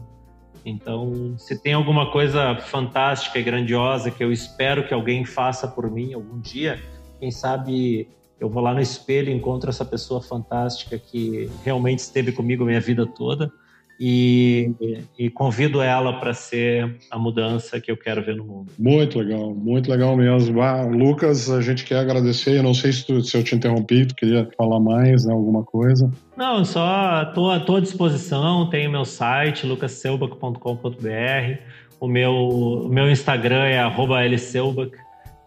[0.64, 5.90] Então, se tem alguma coisa fantástica e grandiosa que eu espero que alguém faça por
[5.90, 6.82] mim algum dia,
[7.20, 8.08] quem sabe
[8.40, 12.66] eu vou lá no espelho e encontro essa pessoa fantástica que realmente esteve comigo a
[12.66, 13.52] minha vida toda
[13.98, 14.72] e,
[15.18, 18.72] e convido ela para ser a mudança que eu quero ver no mundo.
[18.78, 20.60] Muito legal, muito legal mesmo.
[20.60, 22.56] Ah, Lucas, a gente quer agradecer.
[22.56, 25.62] Eu não sei se, tu, se eu te interrompi, tu queria falar mais, né, alguma
[25.62, 26.10] coisa.
[26.36, 28.68] Não, só estou à disposição.
[28.68, 31.58] Tenho meu site, lucasselbach.com.br.
[32.00, 33.82] O meu, o meu Instagram é
[34.28, 34.92] lselbach,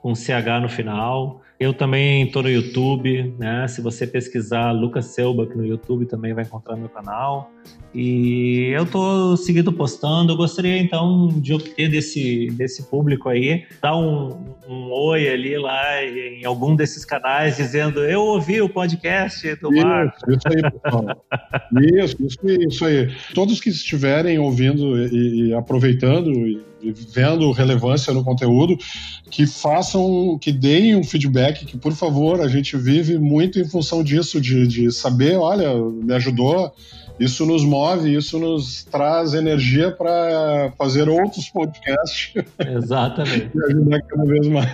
[0.02, 1.42] com CH no final.
[1.60, 3.68] Eu também estou no YouTube, né?
[3.68, 7.52] Se você pesquisar Lucas Selbach no YouTube, também vai encontrar meu canal.
[7.96, 10.34] E eu estou seguindo postando.
[10.34, 16.04] Eu gostaria então de obter desse, desse público aí, dar um, um oi ali lá
[16.04, 20.32] em algum desses canais, dizendo: Eu ouvi o podcast do Marco.
[20.32, 21.26] Isso, aí, pessoal.
[22.04, 23.12] isso, isso, isso aí.
[23.34, 28.78] Todos que estiverem ouvindo e, e aproveitando e vendo relevância no conteúdo,
[29.30, 34.04] que façam, que deem um feedback, que por favor, a gente vive muito em função
[34.04, 36.74] disso, de, de saber, olha, me ajudou
[37.20, 42.34] isso nos move, isso nos traz energia para fazer outros podcasts.
[42.60, 43.50] Exatamente.
[43.58, 44.70] e ajudar cada vez mais.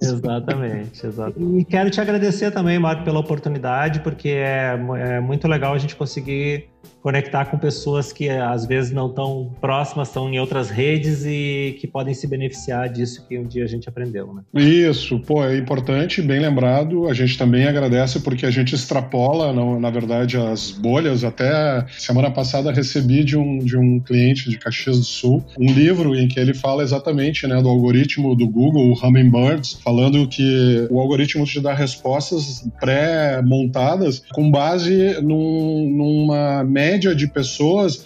[0.00, 1.60] Exatamente, exatamente.
[1.60, 5.96] E quero te agradecer também, Marco, pela oportunidade, porque é, é muito legal a gente
[5.96, 6.68] conseguir
[7.02, 11.86] conectar com pessoas que às vezes não estão próximas, estão em outras redes e que
[11.86, 14.42] podem se beneficiar disso que um dia a gente aprendeu, né?
[14.54, 17.08] Isso, pô, é importante, bem lembrado.
[17.08, 21.22] A gente também agradece porque a gente extrapola, na, verdade, as bolhas.
[21.22, 26.14] Até semana passada recebi de um, de um cliente de Caxias do Sul um livro
[26.14, 31.00] em que ele fala exatamente né, do algoritmo do Google, o Hummingbirds, falando que o
[31.00, 38.04] algoritmo te dá respostas pré-montadas com base num, numa média de pessoas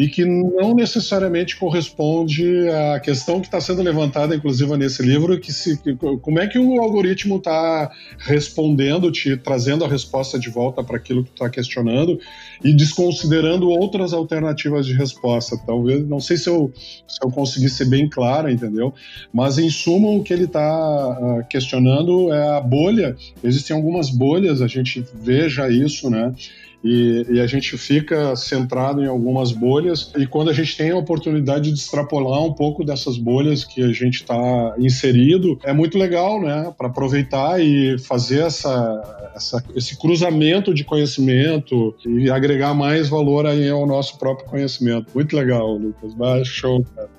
[0.00, 5.52] e que não necessariamente corresponde à questão que está sendo levantada, inclusive nesse livro, que
[5.52, 5.78] se,
[6.22, 11.22] como é que o algoritmo está respondendo, te trazendo a resposta de volta para aquilo
[11.22, 12.18] que está questionando
[12.64, 15.58] e desconsiderando outras alternativas de resposta.
[15.66, 16.72] Talvez, não sei se eu,
[17.06, 18.94] se eu consegui ser bem claro, entendeu?
[19.30, 23.14] Mas em suma, o que ele está ah, questionando é a bolha.
[23.44, 26.32] Existem algumas bolhas, a gente veja isso, né?
[26.82, 30.96] E, e, a gente fica centrado em algumas bolhas e quando a gente tem a
[30.96, 36.40] oportunidade de extrapolar um pouco dessas bolhas que a gente está inserido é muito legal,
[36.40, 36.72] né?
[36.78, 43.68] Para aproveitar e fazer essa, essa, esse cruzamento de conhecimento e agregar mais valor aí
[43.68, 45.12] ao nosso próprio conhecimento.
[45.14, 46.48] Muito legal, Lucas.
[46.48, 47.10] Show, cara.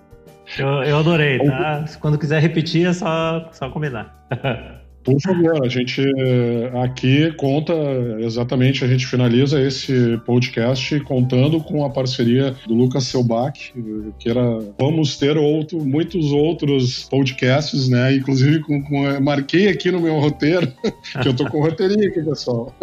[0.57, 1.85] Eu, eu adorei, tá?
[1.99, 4.25] Quando quiser repetir é só, só combinar.
[5.03, 6.02] Por favor, a gente
[6.84, 7.73] aqui conta
[8.19, 13.73] exatamente, a gente finaliza esse podcast contando com a parceria do Lucas Selbach,
[14.19, 18.15] que era vamos ter outro, muitos outros podcasts, né?
[18.15, 20.72] Inclusive com, com marquei aqui no meu roteiro,
[21.22, 22.73] que eu tô com roteirinho aqui, pessoal.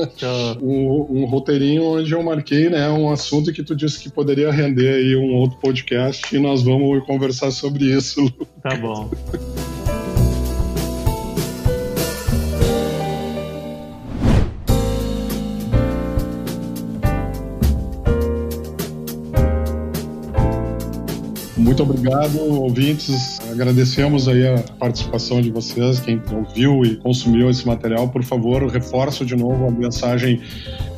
[0.62, 4.94] Um, um, roteirinho onde eu marquei, né, um assunto que tu disse que poderia render
[4.94, 8.28] aí um outro podcast e nós vamos conversar sobre isso.
[8.38, 8.48] Lucas.
[8.62, 9.10] Tá bom.
[21.68, 23.38] Muito obrigado, ouvintes.
[23.52, 28.08] Agradecemos aí a participação de vocês, quem ouviu e consumiu esse material.
[28.08, 30.40] Por favor, reforço de novo a mensagem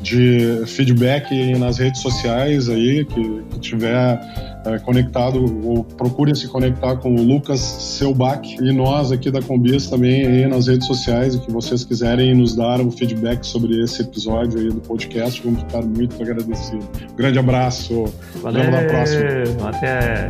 [0.01, 4.21] de feedback nas redes sociais aí, que, que tiver
[4.65, 9.89] é, conectado ou procure se conectar com o Lucas Selbach e nós aqui da Combis
[9.89, 14.03] também aí nas redes sociais e que vocês quiserem nos dar um feedback sobre esse
[14.03, 16.87] episódio aí do podcast, vamos ficar muito agradecidos.
[17.13, 18.05] Um grande abraço.
[18.43, 18.63] Valeu.
[18.63, 19.69] Até a próxima.
[19.69, 20.29] Até.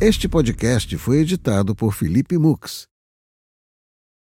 [0.00, 2.89] Este podcast foi editado por Felipe Mux